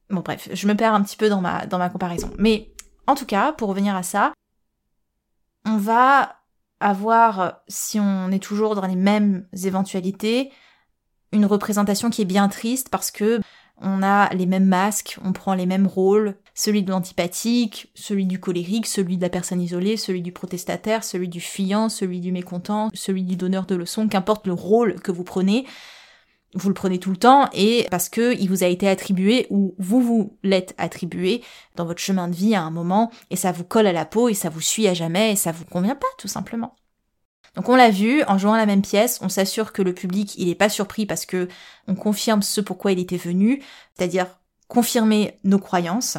Bon 0.09 0.21
bref, 0.21 0.49
je 0.53 0.67
me 0.67 0.75
perds 0.75 0.93
un 0.93 1.01
petit 1.01 1.17
peu 1.17 1.29
dans 1.29 1.41
ma, 1.41 1.65
dans 1.65 1.77
ma 1.77 1.89
comparaison. 1.89 2.29
Mais 2.37 2.71
en 3.07 3.15
tout 3.15 3.25
cas, 3.25 3.53
pour 3.53 3.69
revenir 3.69 3.95
à 3.95 4.03
ça, 4.03 4.33
on 5.65 5.77
va 5.77 6.35
avoir, 6.79 7.61
si 7.67 7.99
on 7.99 8.31
est 8.31 8.41
toujours 8.43 8.75
dans 8.75 8.85
les 8.85 8.95
mêmes 8.95 9.47
éventualités, 9.63 10.51
une 11.31 11.45
représentation 11.45 12.09
qui 12.09 12.21
est 12.21 12.25
bien 12.25 12.47
triste 12.49 12.89
parce 12.89 13.11
que 13.11 13.39
on 13.81 14.03
a 14.03 14.31
les 14.35 14.45
mêmes 14.45 14.65
masques, 14.65 15.17
on 15.25 15.33
prend 15.33 15.55
les 15.55 15.65
mêmes 15.65 15.87
rôles, 15.87 16.35
celui 16.53 16.83
de 16.83 16.91
l'antipathique, 16.91 17.91
celui 17.95 18.27
du 18.27 18.39
colérique, 18.39 18.85
celui 18.85 19.17
de 19.17 19.23
la 19.23 19.29
personne 19.29 19.59
isolée, 19.59 19.97
celui 19.97 20.21
du 20.21 20.31
protestataire, 20.31 21.03
celui 21.03 21.27
du 21.29 21.41
fuyant, 21.41 21.89
celui 21.89 22.19
du 22.19 22.31
mécontent, 22.31 22.89
celui 22.93 23.23
du 23.23 23.35
donneur 23.35 23.65
de 23.65 23.75
leçons, 23.75 24.07
qu'importe 24.07 24.45
le 24.45 24.53
rôle 24.53 25.01
que 25.01 25.11
vous 25.11 25.23
prenez, 25.23 25.65
vous 26.53 26.67
le 26.67 26.75
prenez 26.75 26.99
tout 26.99 27.11
le 27.11 27.17
temps 27.17 27.49
et 27.53 27.87
parce 27.89 28.09
que 28.09 28.35
il 28.39 28.49
vous 28.49 28.63
a 28.63 28.67
été 28.67 28.87
attribué 28.87 29.47
ou 29.49 29.73
vous 29.79 30.01
vous 30.01 30.37
l'êtes 30.43 30.75
attribué 30.77 31.41
dans 31.75 31.85
votre 31.85 32.01
chemin 32.01 32.27
de 32.27 32.35
vie 32.35 32.55
à 32.55 32.61
un 32.61 32.71
moment 32.71 33.09
et 33.29 33.35
ça 33.35 33.51
vous 33.51 33.63
colle 33.63 33.87
à 33.87 33.93
la 33.93 34.05
peau 34.05 34.29
et 34.29 34.33
ça 34.33 34.49
vous 34.49 34.61
suit 34.61 34.87
à 34.87 34.93
jamais 34.93 35.31
et 35.31 35.35
ça 35.35 35.51
vous 35.51 35.65
convient 35.65 35.95
pas 35.95 36.07
tout 36.17 36.27
simplement. 36.27 36.75
Donc 37.55 37.67
on 37.67 37.75
l'a 37.75 37.89
vu, 37.89 38.23
en 38.23 38.37
jouant 38.37 38.55
la 38.55 38.65
même 38.65 38.81
pièce, 38.81 39.19
on 39.21 39.29
s'assure 39.29 39.73
que 39.73 39.81
le 39.81 39.93
public, 39.93 40.35
il 40.37 40.49
est 40.49 40.55
pas 40.55 40.69
surpris 40.69 41.05
parce 41.05 41.25
que 41.25 41.49
on 41.87 41.95
confirme 41.95 42.41
ce 42.41 42.61
pourquoi 42.61 42.93
il 42.93 42.99
était 42.99 43.17
venu, 43.17 43.61
c'est-à-dire 43.95 44.27
confirmer 44.67 45.37
nos 45.43 45.59
croyances. 45.59 46.17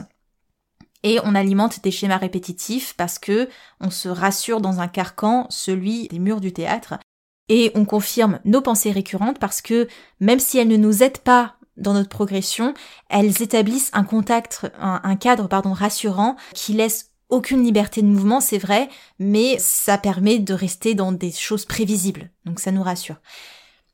Et 1.03 1.19
on 1.25 1.35
alimente 1.35 1.83
des 1.83 1.91
schémas 1.91 2.19
répétitifs 2.19 2.95
parce 2.97 3.19
que 3.19 3.49
on 3.81 3.91
se 3.91 4.09
rassure 4.09 4.61
dans 4.61 4.81
un 4.81 4.89
carcan, 4.89 5.47
celui 5.49 6.07
des 6.09 6.19
murs 6.19 6.41
du 6.41 6.53
théâtre. 6.53 6.95
Et 7.49 7.73
on 7.75 7.85
confirme 7.85 8.39
nos 8.45 8.61
pensées 8.61 8.93
récurrentes 8.93 9.39
parce 9.39 9.63
que 9.63 9.89
même 10.21 10.39
si 10.39 10.59
elles 10.59 10.69
ne 10.69 10.77
nous 10.77 11.03
aident 11.03 11.19
pas 11.19 11.57
dans 11.77 11.95
notre 11.95 12.09
progression, 12.09 12.75
elles 13.09 13.43
établissent 13.43 13.91
un 13.95 14.05
contact, 14.05 14.71
un, 14.79 15.17
cadre 15.17 15.49
pardon 15.49 15.73
rassurant 15.73 16.37
qui 16.55 16.75
laisse 16.75 17.12
aucune 17.33 17.65
liberté 17.65 18.03
de 18.03 18.07
mouvement, 18.07 18.41
c'est 18.41 18.59
vrai, 18.59 18.89
mais 19.19 19.57
ça 19.59 19.97
permet 19.97 20.39
de 20.39 20.53
rester 20.53 20.95
dans 20.95 21.13
des 21.13 21.33
choses 21.33 21.65
prévisibles. 21.65 22.31
Donc 22.45 22.61
ça 22.61 22.73
nous 22.73 22.83
rassure. 22.83 23.17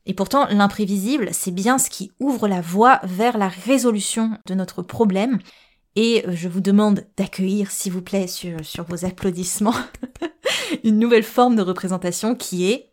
Et 0.07 0.15
pourtant, 0.15 0.47
l'imprévisible, 0.49 1.29
c'est 1.33 1.53
bien 1.53 1.79
ce 1.79 1.89
qui 1.89 2.11
ouvre 2.19 2.49
la 2.49 2.61
voie 2.61 2.99
vers 3.05 3.39
la 3.39 3.49
résolution 3.49 4.33
de 4.47 4.55
notre 4.55 4.83
problème. 4.83 5.39
Et 5.95 6.25
euh, 6.27 6.33
je 6.35 6.49
vous 6.49 6.61
demande 6.61 7.07
d'accueillir, 7.17 7.71
s'il 7.71 7.93
vous 7.93 8.03
plaît, 8.03 8.27
sur, 8.27 8.65
sur 8.65 8.85
vos 8.85 9.05
applaudissements, 9.05 9.75
une 10.85 10.99
nouvelle 10.99 11.23
forme 11.23 11.55
de 11.55 11.63
représentation 11.63 12.35
qui 12.35 12.71
est 12.71 12.91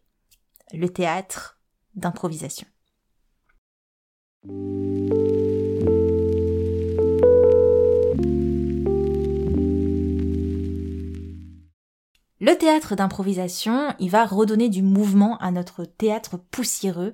le 0.73 0.89
théâtre 0.89 1.60
d'improvisation. 1.95 2.67
Le 12.41 12.54
théâtre 12.58 12.95
d'improvisation, 12.95 13.93
il 13.98 14.10
va 14.10 14.26
redonner 14.26 14.67
du 14.67 14.82
mouvement 14.82 15.38
à 15.38 15.52
notre 15.52 15.86
théâtre 15.86 16.38
poussiéreux, 16.52 17.13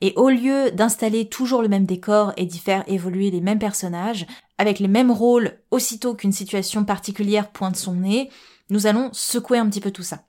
et 0.00 0.14
au 0.16 0.30
lieu 0.30 0.70
d'installer 0.70 1.28
toujours 1.28 1.60
le 1.60 1.68
même 1.68 1.84
décor 1.84 2.32
et 2.38 2.46
d'y 2.46 2.58
faire 2.58 2.82
évoluer 2.86 3.30
les 3.30 3.42
mêmes 3.42 3.58
personnages, 3.58 4.26
avec 4.56 4.78
les 4.78 4.88
mêmes 4.88 5.10
rôles 5.10 5.58
aussitôt 5.70 6.14
qu'une 6.14 6.32
situation 6.32 6.84
particulière 6.84 7.50
pointe 7.50 7.76
son 7.76 7.96
nez, 7.96 8.30
nous 8.70 8.86
allons 8.86 9.10
secouer 9.12 9.58
un 9.58 9.68
petit 9.68 9.82
peu 9.82 9.90
tout 9.90 10.02
ça. 10.02 10.24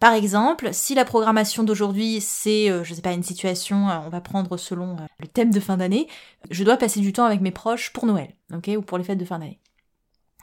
Par 0.00 0.14
exemple, 0.14 0.70
si 0.72 0.94
la 0.94 1.04
programmation 1.04 1.62
d'aujourd'hui 1.62 2.20
c'est, 2.20 2.70
euh, 2.70 2.82
je 2.82 2.94
sais 2.94 3.02
pas, 3.02 3.12
une 3.12 3.22
situation, 3.22 3.88
euh, 3.88 3.98
on 4.06 4.08
va 4.08 4.20
prendre 4.20 4.56
selon 4.56 4.96
euh, 4.96 5.06
le 5.20 5.28
thème 5.28 5.52
de 5.52 5.60
fin 5.60 5.76
d'année, 5.76 6.08
je 6.50 6.64
dois 6.64 6.76
passer 6.78 7.00
du 7.00 7.12
temps 7.12 7.26
avec 7.26 7.40
mes 7.40 7.52
proches 7.52 7.92
pour 7.92 8.06
Noël, 8.06 8.34
ok, 8.52 8.70
ou 8.78 8.82
pour 8.82 8.98
les 8.98 9.04
fêtes 9.04 9.18
de 9.18 9.24
fin 9.24 9.38
d'année. 9.38 9.60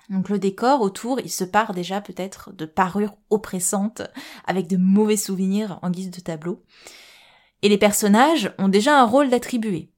Donc 0.10 0.30
le 0.30 0.40
décor 0.40 0.82
autour, 0.82 1.20
il 1.20 1.30
se 1.30 1.44
part 1.44 1.74
déjà 1.74 2.02
peut-être 2.02 2.52
de 2.54 2.66
parures 2.66 3.16
oppressantes, 3.30 4.02
avec 4.46 4.68
de 4.68 4.78
mauvais 4.78 5.18
souvenirs 5.18 5.80
en 5.82 5.92
guise 5.92 6.10
de 6.10 6.20
tableau. 6.20 6.64
Et 7.62 7.70
les 7.70 7.78
personnages 7.78 8.54
ont 8.58 8.70
déjà 8.70 9.00
un 9.00 9.06
rôle 9.06 9.30
d'attribuer. 9.30 9.92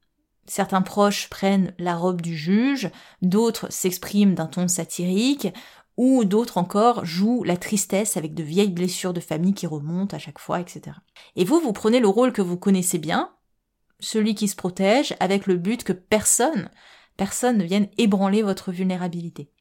Certains 0.48 0.82
proches 0.82 1.30
prennent 1.30 1.74
la 1.78 1.96
robe 1.96 2.22
du 2.22 2.36
juge, 2.36 2.90
d'autres 3.22 3.72
s'expriment 3.72 4.36
d'un 4.36 4.48
ton 4.48 4.68
satirique, 4.68 5.48
ou 5.96 6.26
d'autres 6.26 6.58
encore 6.58 7.06
jouent 7.06 7.44
la 7.44 7.58
tristesse 7.58 8.18
avec 8.18 8.34
de 8.34 8.44
vieilles 8.44 8.72
blessures 8.72 9.14
de 9.14 9.20
famille 9.20 9.54
qui 9.54 9.68
remontent 9.68 10.16
à 10.16 10.20
chaque 10.20 10.40
fois, 10.40 10.60
etc. 10.60 10.98
Et 11.36 11.46
vous, 11.46 11.60
vous 11.60 11.74
prenez 11.74 12.00
le 12.00 12.08
rôle 12.08 12.34
que 12.34 12.42
vous 12.42 12.58
connaissez 12.58 12.98
bien, 12.98 13.32
celui 14.00 14.36
qui 14.36 14.48
se 14.48 14.56
protège, 14.56 15.16
avec 15.20 15.48
le 15.48 15.58
but 15.58 15.84
que 15.84 15.94
personne, 15.94 16.70
personne 17.18 17.58
ne 17.58 17.64
vienne 17.64 17.88
ébranler 17.98 18.42
votre 18.42 18.72
vulnérabilité. 18.72 19.52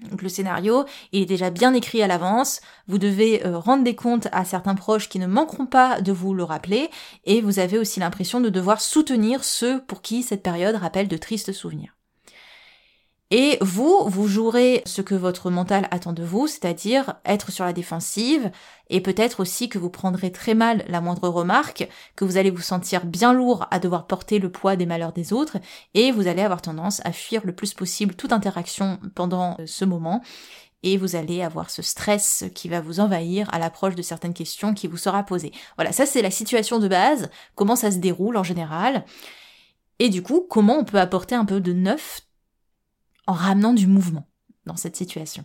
Donc 0.00 0.20
le 0.22 0.28
scénario, 0.28 0.84
il 1.12 1.22
est 1.22 1.26
déjà 1.26 1.50
bien 1.50 1.72
écrit 1.72 2.02
à 2.02 2.06
l'avance, 2.06 2.60
vous 2.86 2.98
devez 2.98 3.46
euh, 3.46 3.58
rendre 3.58 3.82
des 3.82 3.94
comptes 3.94 4.28
à 4.30 4.44
certains 4.44 4.74
proches 4.74 5.08
qui 5.08 5.18
ne 5.18 5.26
manqueront 5.26 5.66
pas 5.66 6.02
de 6.02 6.12
vous 6.12 6.34
le 6.34 6.44
rappeler, 6.44 6.90
et 7.24 7.40
vous 7.40 7.58
avez 7.58 7.78
aussi 7.78 8.00
l'impression 8.00 8.40
de 8.40 8.50
devoir 8.50 8.80
soutenir 8.80 9.42
ceux 9.42 9.80
pour 9.80 10.02
qui 10.02 10.22
cette 10.22 10.42
période 10.42 10.76
rappelle 10.76 11.08
de 11.08 11.16
tristes 11.16 11.52
souvenirs. 11.52 11.95
Et 13.32 13.58
vous, 13.60 14.04
vous 14.06 14.28
jouerez 14.28 14.82
ce 14.86 15.02
que 15.02 15.16
votre 15.16 15.50
mental 15.50 15.88
attend 15.90 16.12
de 16.12 16.22
vous, 16.22 16.46
c'est-à-dire 16.46 17.14
être 17.24 17.50
sur 17.50 17.64
la 17.64 17.72
défensive, 17.72 18.52
et 18.88 19.00
peut-être 19.00 19.40
aussi 19.40 19.68
que 19.68 19.80
vous 19.80 19.90
prendrez 19.90 20.30
très 20.30 20.54
mal 20.54 20.84
la 20.86 21.00
moindre 21.00 21.28
remarque, 21.28 21.88
que 22.14 22.24
vous 22.24 22.36
allez 22.36 22.50
vous 22.50 22.62
sentir 22.62 23.04
bien 23.04 23.32
lourd 23.32 23.66
à 23.72 23.80
devoir 23.80 24.06
porter 24.06 24.38
le 24.38 24.52
poids 24.52 24.76
des 24.76 24.86
malheurs 24.86 25.12
des 25.12 25.32
autres, 25.32 25.56
et 25.94 26.12
vous 26.12 26.28
allez 26.28 26.42
avoir 26.42 26.62
tendance 26.62 27.00
à 27.04 27.10
fuir 27.10 27.40
le 27.44 27.52
plus 27.52 27.74
possible 27.74 28.14
toute 28.14 28.32
interaction 28.32 29.00
pendant 29.16 29.56
ce 29.66 29.84
moment, 29.84 30.22
et 30.84 30.96
vous 30.96 31.16
allez 31.16 31.42
avoir 31.42 31.70
ce 31.70 31.82
stress 31.82 32.44
qui 32.54 32.68
va 32.68 32.80
vous 32.80 33.00
envahir 33.00 33.52
à 33.52 33.58
l'approche 33.58 33.96
de 33.96 34.02
certaines 34.02 34.34
questions 34.34 34.72
qui 34.72 34.86
vous 34.86 34.98
sera 34.98 35.24
posées. 35.24 35.50
Voilà, 35.74 35.90
ça 35.90 36.06
c'est 36.06 36.22
la 36.22 36.30
situation 36.30 36.78
de 36.78 36.86
base, 36.86 37.28
comment 37.56 37.74
ça 37.74 37.90
se 37.90 37.98
déroule 37.98 38.36
en 38.36 38.44
général, 38.44 39.04
et 39.98 40.10
du 40.10 40.22
coup, 40.22 40.46
comment 40.48 40.78
on 40.78 40.84
peut 40.84 41.00
apporter 41.00 41.34
un 41.34 41.44
peu 41.44 41.60
de 41.60 41.72
neuf 41.72 42.20
en 43.26 43.32
ramenant 43.32 43.72
du 43.72 43.86
mouvement 43.86 44.26
dans 44.64 44.76
cette 44.76 44.96
situation. 44.96 45.44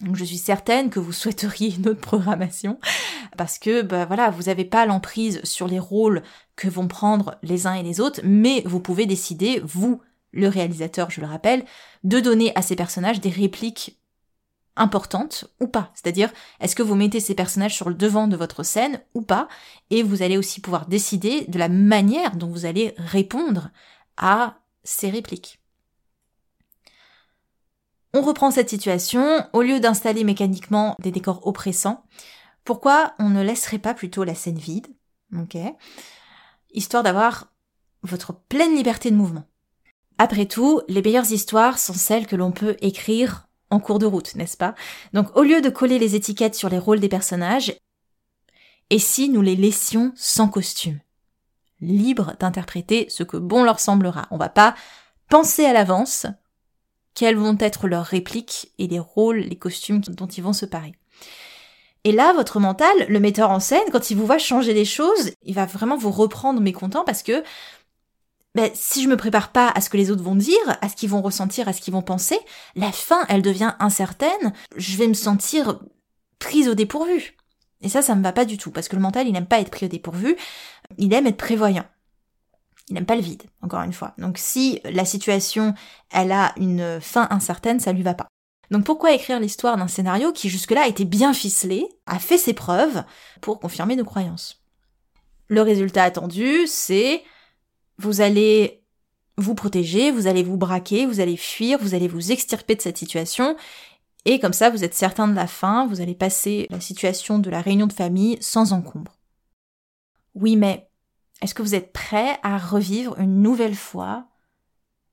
Donc 0.00 0.16
je 0.16 0.24
suis 0.24 0.38
certaine 0.38 0.90
que 0.90 1.00
vous 1.00 1.12
souhaiteriez 1.12 1.74
une 1.74 1.88
autre 1.88 2.00
programmation 2.00 2.78
parce 3.36 3.58
que 3.58 3.82
bah 3.82 4.04
voilà, 4.04 4.30
vous 4.30 4.44
n'avez 4.44 4.64
pas 4.64 4.86
l'emprise 4.86 5.40
sur 5.44 5.66
les 5.66 5.80
rôles 5.80 6.22
que 6.56 6.68
vont 6.68 6.88
prendre 6.88 7.36
les 7.42 7.66
uns 7.66 7.74
et 7.74 7.82
les 7.82 8.00
autres, 8.00 8.20
mais 8.24 8.62
vous 8.64 8.80
pouvez 8.80 9.06
décider, 9.06 9.60
vous, 9.64 10.00
le 10.32 10.48
réalisateur, 10.48 11.10
je 11.10 11.20
le 11.20 11.26
rappelle, 11.26 11.64
de 12.04 12.20
donner 12.20 12.52
à 12.54 12.62
ces 12.62 12.76
personnages 12.76 13.20
des 13.20 13.30
répliques 13.30 13.98
importantes 14.76 15.46
ou 15.60 15.66
pas. 15.66 15.90
C'est-à-dire, 15.94 16.32
est-ce 16.60 16.76
que 16.76 16.82
vous 16.82 16.94
mettez 16.94 17.20
ces 17.20 17.34
personnages 17.34 17.74
sur 17.74 17.88
le 17.88 17.94
devant 17.94 18.28
de 18.28 18.36
votre 18.36 18.62
scène 18.62 19.00
ou 19.14 19.22
pas? 19.22 19.48
Et 19.90 20.02
vous 20.04 20.22
allez 20.22 20.38
aussi 20.38 20.60
pouvoir 20.60 20.86
décider 20.86 21.44
de 21.48 21.58
la 21.58 21.68
manière 21.68 22.36
dont 22.36 22.48
vous 22.48 22.64
allez 22.64 22.94
répondre 22.96 23.70
à 24.16 24.58
ces 24.84 25.10
répliques. 25.10 25.60
On 28.18 28.22
reprend 28.22 28.50
cette 28.50 28.68
situation, 28.68 29.46
au 29.52 29.62
lieu 29.62 29.78
d'installer 29.78 30.24
mécaniquement 30.24 30.96
des 30.98 31.12
décors 31.12 31.46
oppressants, 31.46 32.02
pourquoi 32.64 33.14
on 33.20 33.28
ne 33.28 33.44
laisserait 33.44 33.78
pas 33.78 33.94
plutôt 33.94 34.24
la 34.24 34.34
scène 34.34 34.58
vide, 34.58 34.88
ok, 35.38 35.56
histoire 36.72 37.04
d'avoir 37.04 37.52
votre 38.02 38.34
pleine 38.34 38.74
liberté 38.74 39.12
de 39.12 39.16
mouvement. 39.16 39.44
Après 40.18 40.46
tout, 40.46 40.82
les 40.88 41.00
meilleures 41.00 41.30
histoires 41.30 41.78
sont 41.78 41.94
celles 41.94 42.26
que 42.26 42.34
l'on 42.34 42.50
peut 42.50 42.76
écrire 42.80 43.46
en 43.70 43.78
cours 43.78 44.00
de 44.00 44.06
route, 44.06 44.34
n'est-ce 44.34 44.56
pas? 44.56 44.74
Donc 45.12 45.36
au 45.36 45.44
lieu 45.44 45.60
de 45.60 45.70
coller 45.70 46.00
les 46.00 46.16
étiquettes 46.16 46.56
sur 46.56 46.70
les 46.70 46.78
rôles 46.80 46.98
des 46.98 47.08
personnages, 47.08 47.78
et 48.90 48.98
si 48.98 49.28
nous 49.28 49.42
les 49.42 49.54
laissions 49.54 50.10
sans 50.16 50.48
costume? 50.48 50.98
Libres 51.80 52.34
d'interpréter 52.40 53.06
ce 53.10 53.22
que 53.22 53.36
bon 53.36 53.62
leur 53.62 53.78
semblera. 53.78 54.26
On 54.32 54.38
va 54.38 54.48
pas 54.48 54.74
penser 55.28 55.64
à 55.66 55.72
l'avance, 55.72 56.26
quelles 57.14 57.36
vont 57.36 57.56
être 57.58 57.88
leurs 57.88 58.04
répliques 58.04 58.72
et 58.78 58.86
les 58.86 58.98
rôles, 58.98 59.38
les 59.38 59.56
costumes 59.56 60.00
dont 60.00 60.26
ils 60.26 60.42
vont 60.42 60.52
se 60.52 60.66
parer. 60.66 60.92
Et 62.04 62.12
là, 62.12 62.32
votre 62.32 62.60
mental, 62.60 62.92
le 63.08 63.20
metteur 63.20 63.50
en 63.50 63.60
scène, 63.60 63.90
quand 63.92 64.10
il 64.10 64.16
vous 64.16 64.26
voit 64.26 64.38
changer 64.38 64.72
les 64.72 64.84
choses, 64.84 65.32
il 65.42 65.54
va 65.54 65.66
vraiment 65.66 65.96
vous 65.96 66.10
reprendre 66.10 66.60
mécontent 66.60 67.04
parce 67.04 67.22
que 67.22 67.42
ben, 68.54 68.70
si 68.74 69.02
je 69.02 69.08
me 69.08 69.16
prépare 69.16 69.52
pas 69.52 69.68
à 69.68 69.80
ce 69.80 69.90
que 69.90 69.96
les 69.96 70.10
autres 70.10 70.22
vont 70.22 70.34
dire, 70.34 70.58
à 70.80 70.88
ce 70.88 70.96
qu'ils 70.96 71.10
vont 71.10 71.22
ressentir, 71.22 71.68
à 71.68 71.72
ce 71.72 71.80
qu'ils 71.80 71.92
vont 71.92 72.02
penser, 72.02 72.38
la 72.76 72.92
fin, 72.92 73.24
elle 73.28 73.42
devient 73.42 73.74
incertaine, 73.78 74.52
je 74.76 74.96
vais 74.96 75.06
me 75.06 75.14
sentir 75.14 75.80
prise 76.38 76.68
au 76.68 76.74
dépourvu. 76.74 77.36
Et 77.82 77.88
ça, 77.88 78.02
ça 78.02 78.14
me 78.14 78.22
va 78.22 78.32
pas 78.32 78.44
du 78.44 78.58
tout, 78.58 78.70
parce 78.70 78.88
que 78.88 78.96
le 78.96 79.02
mental, 79.02 79.28
il 79.28 79.32
n'aime 79.32 79.46
pas 79.46 79.60
être 79.60 79.70
pris 79.70 79.86
au 79.86 79.88
dépourvu, 79.88 80.36
il 80.96 81.12
aime 81.12 81.26
être 81.26 81.36
prévoyant. 81.36 81.84
Il 82.88 82.94
n'aime 82.94 83.06
pas 83.06 83.16
le 83.16 83.22
vide, 83.22 83.42
encore 83.62 83.82
une 83.82 83.92
fois. 83.92 84.14
Donc 84.18 84.38
si 84.38 84.80
la 84.84 85.04
situation, 85.04 85.74
elle 86.10 86.32
a 86.32 86.54
une 86.56 87.00
fin 87.00 87.26
incertaine, 87.30 87.80
ça 87.80 87.92
lui 87.92 88.02
va 88.02 88.14
pas. 88.14 88.28
Donc 88.70 88.84
pourquoi 88.84 89.12
écrire 89.12 89.40
l'histoire 89.40 89.76
d'un 89.76 89.88
scénario 89.88 90.32
qui 90.32 90.48
jusque-là 90.48 90.82
a 90.82 90.88
été 90.88 91.04
bien 91.04 91.32
ficelé, 91.32 91.88
a 92.06 92.18
fait 92.18 92.38
ses 92.38 92.54
preuves 92.54 93.02
pour 93.40 93.60
confirmer 93.60 93.96
nos 93.96 94.04
croyances? 94.04 94.62
Le 95.48 95.62
résultat 95.62 96.04
attendu, 96.04 96.66
c'est 96.66 97.22
vous 97.96 98.20
allez 98.20 98.82
vous 99.38 99.54
protéger, 99.54 100.10
vous 100.10 100.26
allez 100.26 100.42
vous 100.42 100.56
braquer, 100.56 101.06
vous 101.06 101.20
allez 101.20 101.36
fuir, 101.36 101.78
vous 101.80 101.94
allez 101.94 102.08
vous 102.08 102.32
extirper 102.32 102.74
de 102.74 102.82
cette 102.82 102.98
situation, 102.98 103.56
et 104.24 104.40
comme 104.40 104.52
ça 104.52 104.68
vous 104.68 104.84
êtes 104.84 104.94
certain 104.94 105.28
de 105.28 105.34
la 105.34 105.46
fin, 105.46 105.86
vous 105.86 106.00
allez 106.00 106.14
passer 106.14 106.66
la 106.70 106.80
situation 106.80 107.38
de 107.38 107.48
la 107.48 107.60
réunion 107.60 107.86
de 107.86 107.92
famille 107.92 108.36
sans 108.40 108.72
encombre. 108.72 109.16
Oui, 110.34 110.56
mais 110.56 110.87
est-ce 111.40 111.54
que 111.54 111.62
vous 111.62 111.74
êtes 111.74 111.92
prêt 111.92 112.38
à 112.42 112.58
revivre 112.58 113.18
une 113.18 113.42
nouvelle 113.42 113.76
fois 113.76 114.26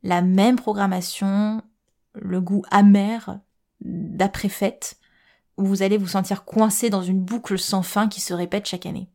la 0.03 0.21
même 0.21 0.55
programmation, 0.55 1.61
le 2.13 2.41
goût 2.41 2.63
amer 2.71 3.39
d'après-fête, 3.81 4.97
où 5.57 5.65
vous 5.65 5.81
allez 5.81 5.97
vous 5.97 6.07
sentir 6.07 6.45
coincé 6.45 6.89
dans 6.89 7.01
une 7.01 7.21
boucle 7.21 7.57
sans 7.57 7.81
fin 7.81 8.07
qui 8.07 8.21
se 8.21 8.33
répète 8.33 8.67
chaque 8.67 8.85
année? 8.85 9.09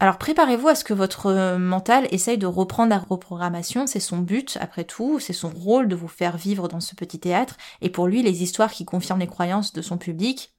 Alors 0.00 0.18
préparez-vous 0.18 0.68
à 0.68 0.76
ce 0.76 0.84
que 0.84 0.94
votre 0.94 1.56
mental 1.56 2.06
essaye 2.12 2.38
de 2.38 2.46
reprendre 2.46 2.90
la 2.90 2.98
reprogrammation, 2.98 3.88
c'est 3.88 3.98
son 3.98 4.18
but 4.18 4.56
après 4.60 4.84
tout, 4.84 5.18
c'est 5.18 5.32
son 5.32 5.50
rôle 5.50 5.88
de 5.88 5.96
vous 5.96 6.06
faire 6.06 6.36
vivre 6.36 6.68
dans 6.68 6.78
ce 6.78 6.94
petit 6.94 7.18
théâtre, 7.18 7.56
et 7.80 7.90
pour 7.90 8.06
lui 8.06 8.22
les 8.22 8.44
histoires 8.44 8.70
qui 8.70 8.84
confirment 8.84 9.18
les 9.18 9.26
croyances 9.26 9.72
de 9.72 9.82
son 9.82 9.98
public, 9.98 10.54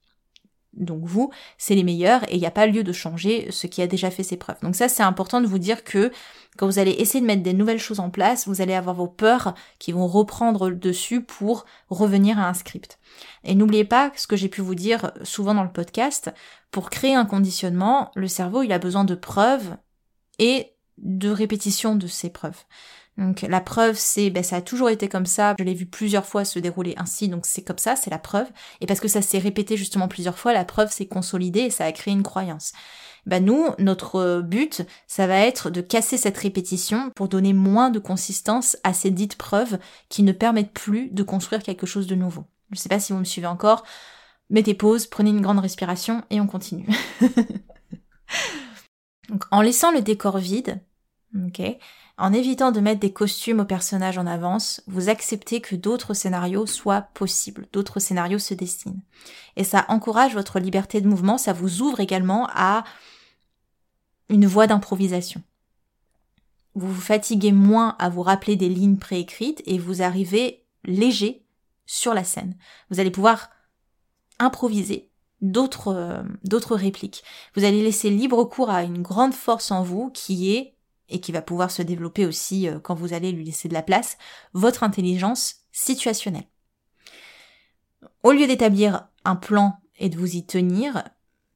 donc 0.80 1.02
vous, 1.04 1.30
c'est 1.58 1.76
les 1.76 1.84
meilleurs 1.84 2.24
et 2.30 2.36
il 2.36 2.40
n'y 2.40 2.46
a 2.46 2.52
pas 2.52 2.66
lieu 2.66 2.84
de 2.84 2.92
changer 2.92 3.52
ce 3.52 3.68
qui 3.68 3.82
a 3.82 3.88
déjà 3.88 4.10
fait 4.10 4.24
ses 4.24 4.38
preuves. 4.38 4.60
Donc 4.64 4.76
ça, 4.76 4.90
c'est 4.90 5.04
important 5.04 5.42
de 5.42 5.48
vous 5.48 5.60
dire 5.60 5.84
que 5.84 6.12
quand 6.58 6.66
vous 6.66 6.80
allez 6.80 6.92
essayer 6.92 7.22
de 7.22 7.26
mettre 7.26 7.44
des 7.44 7.54
nouvelles 7.54 7.80
choses 7.80 8.00
en 8.00 8.10
place, 8.10 8.48
vous 8.48 8.62
allez 8.62 8.74
avoir 8.74 8.96
vos 8.96 9.08
peurs 9.08 9.54
qui 9.78 9.92
vont 9.92 10.08
reprendre 10.08 10.70
le 10.70 10.76
dessus 10.76 11.22
pour 11.22 11.66
revenir 11.90 12.40
à 12.40 12.48
un 12.48 12.54
script. 12.54 13.00
Et 13.44 13.56
n'oubliez 13.56 13.86
pas 13.86 14.12
ce 14.16 14.28
que 14.28 14.36
j'ai 14.36 14.50
pu 14.50 14.62
vous 14.62 14.76
dire 14.76 15.12
souvent 15.24 15.54
dans 15.54 15.64
le 15.64 15.72
podcast, 15.72 16.32
pour 16.72 16.90
créer 16.90 17.16
un 17.16 17.26
conditionnement, 17.26 18.12
le 18.16 18.28
cerveau, 18.28 18.64
il 18.64 18.72
a 18.72 18.80
besoin 18.80 19.04
de 19.04 19.16
preuves 19.16 19.76
et 20.38 20.74
de 20.98 21.30
répétition 21.30 21.96
de 21.96 22.08
ces 22.08 22.30
preuves. 22.30 22.64
Donc 23.20 23.42
la 23.42 23.60
preuve, 23.60 23.98
c'est, 23.98 24.30
ben, 24.30 24.44
ça 24.44 24.56
a 24.56 24.62
toujours 24.62 24.90
été 24.90 25.10
comme 25.10 25.26
ça. 25.26 25.54
Je 25.60 25.64
l'ai 25.66 25.74
vu 25.74 25.86
plusieurs 25.86 26.26
fois 26.26 26.46
se 26.46 26.58
dérouler 26.58 26.94
ainsi, 26.98 27.28
donc 27.28 27.46
c'est 27.46 27.64
comme 27.64 27.78
ça, 27.78 27.98
c'est 27.98 28.10
la 28.10 28.18
preuve. 28.18 28.48
Et 28.80 28.86
parce 28.86 29.02
que 29.02 29.10
ça 29.10 29.22
s'est 29.22 29.40
répété 29.40 29.76
justement 29.76 30.08
plusieurs 30.08 30.40
fois, 30.40 30.54
la 30.54 30.64
preuve 30.64 30.90
s'est 30.90 31.08
consolidée 31.08 31.62
et 31.62 31.70
ça 31.70 31.84
a 31.84 31.92
créé 31.92 32.14
une 32.14 32.24
croyance. 32.24 32.72
Ben 33.26 33.44
nous, 33.44 33.68
notre 33.78 34.42
but, 34.42 34.84
ça 35.06 35.28
va 35.28 35.38
être 35.40 35.70
de 35.70 35.82
casser 35.82 36.16
cette 36.18 36.38
répétition 36.38 37.12
pour 37.14 37.28
donner 37.28 37.52
moins 37.52 37.90
de 37.90 38.00
consistance 38.00 38.78
à 38.86 38.94
ces 38.94 39.12
dites 39.12 39.36
preuves 39.36 39.80
qui 40.08 40.24
ne 40.24 40.32
permettent 40.32 40.72
plus 40.72 41.10
de 41.10 41.24
construire 41.24 41.62
quelque 41.62 41.86
chose 41.86 42.08
de 42.08 42.16
nouveau. 42.16 42.46
Je 42.72 42.80
sais 42.80 42.88
pas 42.90 43.02
si 43.02 43.12
vous 43.12 43.20
me 43.20 43.26
suivez 43.26 43.48
encore. 43.48 43.84
Mettez 44.50 44.76
pause, 44.76 45.08
prenez 45.08 45.32
une 45.32 45.42
grande 45.42 45.60
respiration 45.60 46.24
et 46.30 46.40
on 46.40 46.48
continue. 46.48 46.88
donc 49.30 49.44
en 49.52 49.62
laissant 49.62 49.92
le 49.92 50.02
décor 50.02 50.38
vide, 50.38 50.82
ok, 51.36 51.62
en 52.20 52.34
évitant 52.34 52.72
de 52.72 52.80
mettre 52.80 53.00
des 53.00 53.14
costumes 53.14 53.62
aux 53.62 53.66
personnages 53.66 54.18
en 54.18 54.28
avance, 54.28 54.82
vous 54.88 55.10
acceptez 55.10 55.62
que 55.62 55.76
d'autres 55.76 56.14
scénarios 56.14 56.66
soient 56.66 57.02
possibles, 57.14 57.68
d'autres 57.72 58.00
scénarios 58.00 58.40
se 58.40 58.54
destinent. 58.54 59.02
Et 59.56 59.64
ça 59.64 59.86
encourage 59.88 60.34
votre 60.34 60.60
liberté 60.60 61.02
de 61.02 61.08
mouvement, 61.08 61.38
ça 61.38 61.54
vous 61.54 61.82
ouvre 61.82 62.00
également 62.00 62.50
à 62.54 62.84
une 64.30 64.46
voie 64.46 64.68
d'improvisation. 64.68 65.42
Vous 66.76 66.92
vous 66.92 67.02
fatiguez 67.02 67.52
moins 67.52 67.96
à 68.00 68.10
vous 68.10 68.22
rappeler 68.22 68.56
des 68.56 68.70
lignes 68.70 68.98
préécrites 68.98 69.64
et 69.66 69.80
vous 69.80 70.02
arrivez 70.02 70.66
léger 70.86 71.46
sur 71.86 72.14
la 72.14 72.24
scène. 72.24 72.56
Vous 72.90 73.00
allez 73.00 73.12
pouvoir 73.12 73.50
improviser 74.40 75.10
d'autres 75.42 75.94
euh, 75.94 76.22
d'autres 76.44 76.76
répliques. 76.76 77.24
Vous 77.56 77.64
allez 77.64 77.82
laisser 77.82 78.10
libre 78.10 78.44
cours 78.44 78.70
à 78.70 78.84
une 78.84 79.02
grande 79.02 79.34
force 79.34 79.72
en 79.72 79.84
vous 79.84 80.10
qui 80.12 80.52
est 80.52 80.76
et 81.10 81.20
qui 81.20 81.32
va 81.32 81.42
pouvoir 81.42 81.72
se 81.72 81.82
développer 81.82 82.26
aussi 82.26 82.68
euh, 82.68 82.80
quand 82.80 82.96
vous 82.96 83.14
allez 83.14 83.32
lui 83.32 83.46
laisser 83.46 83.68
de 83.68 83.74
la 83.74 83.82
place, 83.82 84.18
votre 84.54 84.84
intelligence 84.84 85.58
situationnelle. 85.72 86.48
Au 88.24 88.32
lieu 88.32 88.48
d'établir 88.48 89.08
un 89.26 89.36
plan 89.36 89.80
et 89.98 90.10
de 90.10 90.18
vous 90.18 90.36
y 90.36 90.46
tenir, 90.46 91.04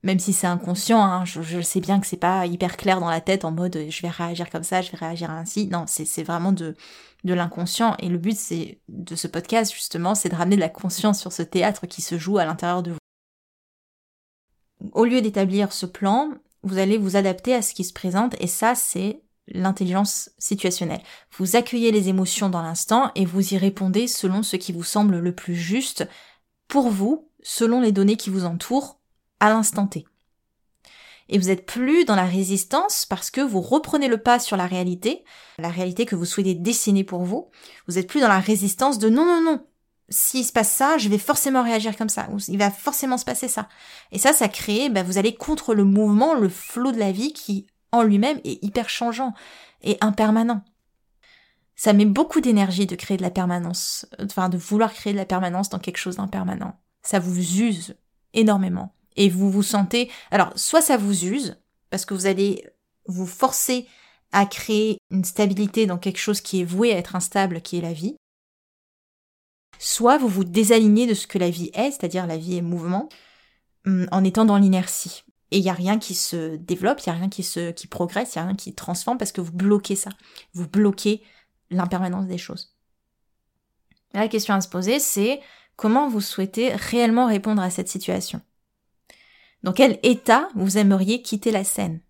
même 0.03 0.19
si 0.19 0.33
c'est 0.33 0.47
inconscient, 0.47 1.01
hein, 1.01 1.23
je, 1.25 1.61
sais 1.61 1.79
bien 1.79 1.99
que 1.99 2.07
c'est 2.07 2.17
pas 2.17 2.45
hyper 2.45 2.75
clair 2.75 2.99
dans 2.99 3.09
la 3.09 3.21
tête 3.21 3.45
en 3.45 3.51
mode 3.51 3.85
je 3.89 4.01
vais 4.01 4.09
réagir 4.09 4.49
comme 4.49 4.63
ça, 4.63 4.81
je 4.81 4.91
vais 4.91 4.97
réagir 4.97 5.31
ainsi. 5.31 5.67
Non, 5.67 5.85
c'est 5.87 6.23
vraiment 6.23 6.51
de, 6.51 6.75
de 7.23 7.33
l'inconscient. 7.33 7.95
Et 7.99 8.09
le 8.09 8.17
but 8.17 8.37
c'est 8.37 8.81
de 8.89 9.15
ce 9.15 9.27
podcast 9.27 9.73
justement, 9.73 10.13
c'est 10.15 10.29
de 10.29 10.35
ramener 10.35 10.57
de 10.57 10.61
la 10.61 10.69
conscience 10.69 11.19
sur 11.19 11.31
ce 11.31 11.41
théâtre 11.41 11.87
qui 11.87 12.01
se 12.01 12.17
joue 12.17 12.37
à 12.37 12.45
l'intérieur 12.45 12.83
de 12.83 12.91
vous. 12.91 12.97
Au 14.91 15.05
lieu 15.05 15.21
d'établir 15.21 15.71
ce 15.71 15.85
plan, 15.85 16.31
vous 16.63 16.77
allez 16.77 16.97
vous 16.97 17.15
adapter 17.15 17.53
à 17.53 17.61
ce 17.61 17.73
qui 17.73 17.85
se 17.85 17.93
présente 17.93 18.35
et 18.41 18.47
ça 18.47 18.75
c'est 18.75 19.21
l'intelligence 19.47 20.31
situationnelle. 20.37 21.01
Vous 21.37 21.55
accueillez 21.55 21.91
les 21.91 22.09
émotions 22.09 22.49
dans 22.49 22.61
l'instant 22.61 23.11
et 23.15 23.25
vous 23.25 23.53
y 23.53 23.57
répondez 23.57 24.07
selon 24.07 24.43
ce 24.43 24.55
qui 24.55 24.71
vous 24.71 24.83
semble 24.83 25.19
le 25.19 25.35
plus 25.35 25.55
juste 25.55 26.07
pour 26.67 26.89
vous, 26.89 27.29
selon 27.41 27.81
les 27.81 27.91
données 27.91 28.17
qui 28.17 28.29
vous 28.29 28.45
entourent, 28.45 28.99
à 29.39 29.49
l'instant 29.49 29.87
T. 29.87 30.05
Et 31.29 31.37
vous 31.37 31.49
êtes 31.49 31.65
plus 31.65 32.05
dans 32.05 32.15
la 32.15 32.25
résistance 32.25 33.05
parce 33.05 33.31
que 33.31 33.41
vous 33.41 33.61
reprenez 33.61 34.07
le 34.07 34.17
pas 34.17 34.39
sur 34.39 34.57
la 34.57 34.67
réalité, 34.67 35.23
la 35.57 35.69
réalité 35.69 36.05
que 36.05 36.15
vous 36.15 36.25
souhaitez 36.25 36.53
dessiner 36.53 37.03
pour 37.03 37.23
vous. 37.23 37.49
Vous 37.87 37.97
êtes 37.97 38.07
plus 38.07 38.21
dans 38.21 38.27
la 38.27 38.39
résistance 38.39 38.99
de 38.99 39.09
non, 39.09 39.25
non, 39.25 39.41
non. 39.41 39.65
S'il 40.09 40.45
se 40.45 40.51
passe 40.51 40.71
ça, 40.71 40.97
je 40.97 41.09
vais 41.09 41.17
forcément 41.17 41.63
réagir 41.63 41.95
comme 41.95 42.09
ça, 42.09 42.27
ou 42.31 42.37
il 42.49 42.57
va 42.57 42.69
forcément 42.69 43.17
se 43.17 43.25
passer 43.25 43.47
ça. 43.47 43.69
Et 44.11 44.19
ça, 44.19 44.33
ça 44.33 44.49
crée, 44.49 44.89
ben, 44.89 45.03
vous 45.03 45.17
allez 45.17 45.33
contre 45.33 45.73
le 45.73 45.85
mouvement, 45.85 46.35
le 46.35 46.49
flot 46.49 46.91
de 46.91 46.99
la 46.99 47.11
vie 47.11 47.33
qui 47.33 47.67
en 47.93 48.03
lui-même 48.03 48.41
est 48.43 48.61
hyper 48.63 48.89
changeant 48.89 49.33
et 49.81 49.97
impermanent. 50.01 50.65
Ça 51.75 51.93
met 51.93 52.05
beaucoup 52.05 52.41
d'énergie 52.41 52.87
de 52.87 52.95
créer 52.95 53.17
de 53.17 53.21
la 53.21 53.29
permanence, 53.29 54.05
enfin 54.19 54.49
de 54.49 54.57
vouloir 54.57 54.93
créer 54.93 55.13
de 55.13 55.17
la 55.17 55.25
permanence 55.25 55.69
dans 55.69 55.79
quelque 55.79 55.97
chose 55.97 56.17
d'impermanent. 56.17 56.77
Ça 57.03 57.19
vous 57.19 57.61
use 57.61 57.95
énormément. 58.33 58.93
Et 59.15 59.29
vous 59.29 59.51
vous 59.51 59.63
sentez... 59.63 60.09
Alors, 60.31 60.51
soit 60.55 60.81
ça 60.81 60.97
vous 60.97 61.25
use, 61.25 61.57
parce 61.89 62.05
que 62.05 62.13
vous 62.13 62.25
allez 62.25 62.65
vous 63.05 63.27
forcer 63.27 63.87
à 64.31 64.45
créer 64.45 64.97
une 65.11 65.23
stabilité 65.23 65.85
dans 65.85 65.99
quelque 65.99 66.19
chose 66.19 66.41
qui 66.41 66.61
est 66.61 66.65
voué 66.65 66.93
à 66.93 66.97
être 66.97 67.15
instable, 67.15 67.61
qui 67.61 67.77
est 67.77 67.81
la 67.81 67.93
vie. 67.93 68.15
Soit 69.77 70.17
vous 70.17 70.27
vous 70.27 70.43
désalignez 70.43 71.05
de 71.05 71.13
ce 71.13 71.27
que 71.27 71.37
la 71.37 71.51
vie 71.51 71.69
est, 71.73 71.91
c'est-à-dire 71.91 72.25
la 72.25 72.37
vie 72.37 72.57
est 72.57 72.61
mouvement, 72.61 73.09
hum, 73.85 74.07
en 74.11 74.23
étant 74.23 74.45
dans 74.45 74.57
l'inertie 74.57 75.23
et 75.53 75.57
il 75.57 75.63
n'y 75.63 75.69
a 75.69 75.73
rien 75.73 75.99
qui 75.99 76.15
se 76.15 76.55
développe, 76.55 76.99
il 77.01 77.09
n'y 77.09 77.15
a 77.15 77.19
rien 77.19 77.29
qui 77.29 77.43
se 77.43 77.71
progresse, 77.85 78.33
il 78.33 78.39
n'y 78.39 78.43
a 78.43 78.47
rien 78.47 78.55
qui 78.55 78.73
transforme 78.73 79.19
parce 79.19 79.31
que 79.31 79.39
vous 79.39 79.51
bloquez 79.51 79.95
ça. 79.95 80.09
Vous 80.55 80.67
bloquez 80.67 81.21
l'impermanence 81.69 82.25
des 82.25 82.39
choses. 82.39 82.75
La 84.15 84.27
question 84.27 84.55
à 84.55 84.61
se 84.61 84.67
poser, 84.67 84.97
c'est 84.97 85.41
comment 85.75 86.09
vous 86.09 86.21
souhaitez 86.21 86.73
réellement 86.73 87.27
répondre 87.27 87.61
à 87.61 87.69
cette 87.69 87.87
situation? 87.87 88.41
Dans 89.61 89.73
quel 89.73 89.99
état 90.01 90.49
vous 90.55 90.79
aimeriez 90.79 91.21
quitter 91.21 91.51
la 91.51 91.63
scène? 91.63 92.01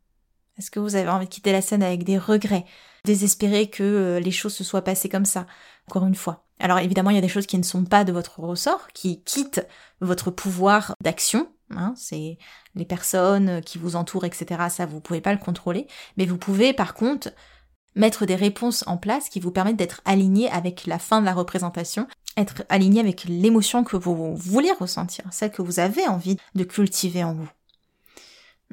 Est-ce 0.58 0.71
que 0.71 0.79
vous 0.79 0.95
avez 0.95 1.10
envie 1.10 1.25
de 1.25 1.34
quitter 1.34 1.51
la 1.51 1.62
scène 1.62 1.84
avec 1.84 2.06
des 2.06 2.17
regrets, 2.17 2.63
désespérer 3.03 3.69
que 3.69 3.84
euh, 3.84 4.19
les 4.21 4.32
choses 4.32 4.53
se 4.53 4.63
soient 4.63 4.84
passées 4.84 5.10
comme 5.10 5.25
ça? 5.25 5.47
Encore 5.89 6.06
une 6.06 6.15
fois. 6.15 6.45
Alors 6.60 6.79
évidemment, 6.79 7.10
il 7.10 7.15
y 7.15 7.19
a 7.19 7.21
des 7.21 7.27
choses 7.27 7.47
qui 7.47 7.58
ne 7.58 7.63
sont 7.63 7.84
pas 7.84 8.06
de 8.06 8.13
votre 8.13 8.39
ressort, 8.39 8.88
qui 8.93 9.21
quittent 9.23 9.67
votre 9.99 10.32
pouvoir 10.32 10.95
d'action, 11.01 11.52
Hein, 11.69 11.93
c'est 11.97 12.38
les 12.76 12.86
personnes 12.86 13.62
qui 13.62 13.78
vous 13.78 13.95
entourent, 13.95 14.26
etc. 14.26 14.69
Ça, 14.69 14.86
vous 14.86 14.99
pouvez 14.99 15.21
pas 15.21 15.34
le 15.34 15.39
contrôler. 15.39 15.88
Mais 16.17 16.26
vous 16.26 16.38
pouvez, 16.38 16.73
par 16.73 16.93
contre, 16.93 17.30
mettre 17.95 18.26
des 18.26 18.36
réponses 18.36 18.84
en 18.88 18.97
place 18.97 19.30
qui 19.30 19.39
vous 19.39 19.52
permettent 19.52 19.78
d'être 19.78 20.02
aligné 20.06 20.49
avec 20.49 20.86
la 20.86 20.99
fin 20.99 21.21
de 21.21 21.26
la 21.26 21.34
représentation, 21.34 22.08
être 22.38 22.63
aligné 22.69 22.99
avec 22.99 23.26
l'émotion 23.26 23.84
que 23.84 23.97
vous 23.97 24.36
voulez 24.36 24.71
ressentir, 24.71 25.26
celle 25.32 25.52
que 25.52 25.62
vous 25.62 25.80
avez 25.80 26.08
envie 26.08 26.38
de 26.56 26.63
cultiver 26.63 27.23
en 27.23 27.34
vous. 27.34 27.49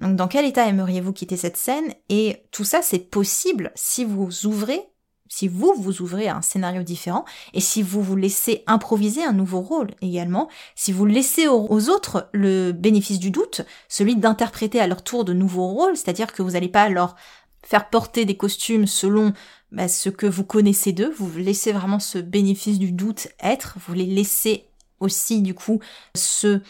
Donc 0.00 0.16
dans 0.16 0.28
quel 0.28 0.46
état 0.46 0.66
aimeriez-vous 0.66 1.12
quitter 1.12 1.36
cette 1.36 1.58
scène? 1.58 1.94
Et 2.08 2.44
tout 2.52 2.64
ça, 2.64 2.80
c'est 2.82 3.10
possible 3.10 3.70
si 3.74 4.04
vous 4.04 4.46
ouvrez 4.46 4.80
si 5.30 5.48
vous 5.48 5.72
vous 5.78 6.02
ouvrez 6.02 6.28
à 6.28 6.36
un 6.36 6.42
scénario 6.42 6.82
différent 6.82 7.24
et 7.54 7.60
si 7.60 7.82
vous 7.82 8.02
vous 8.02 8.16
laissez 8.16 8.62
improviser 8.66 9.24
un 9.24 9.32
nouveau 9.32 9.60
rôle 9.60 9.92
également, 10.02 10.50
si 10.74 10.92
vous 10.92 11.06
laissez 11.06 11.48
aux 11.48 11.88
autres 11.88 12.28
le 12.32 12.72
bénéfice 12.72 13.20
du 13.20 13.30
doute, 13.30 13.62
celui 13.88 14.16
d'interpréter 14.16 14.80
à 14.80 14.88
leur 14.88 15.02
tour 15.02 15.24
de 15.24 15.32
nouveaux 15.32 15.68
rôles, 15.68 15.96
c'est-à-dire 15.96 16.32
que 16.32 16.42
vous 16.42 16.50
n'allez 16.50 16.68
pas 16.68 16.88
leur 16.88 17.16
faire 17.62 17.88
porter 17.88 18.24
des 18.24 18.36
costumes 18.36 18.86
selon 18.86 19.32
bah, 19.70 19.86
ce 19.86 20.08
que 20.08 20.26
vous 20.26 20.44
connaissez 20.44 20.92
d'eux, 20.92 21.14
vous 21.16 21.30
laissez 21.38 21.72
vraiment 21.72 22.00
ce 22.00 22.18
bénéfice 22.18 22.78
du 22.78 22.90
doute 22.90 23.28
être, 23.40 23.76
vous 23.86 23.94
les 23.94 24.06
laissez 24.06 24.66
aussi 24.98 25.42
du 25.42 25.54
coup 25.54 25.80
se 26.16 26.60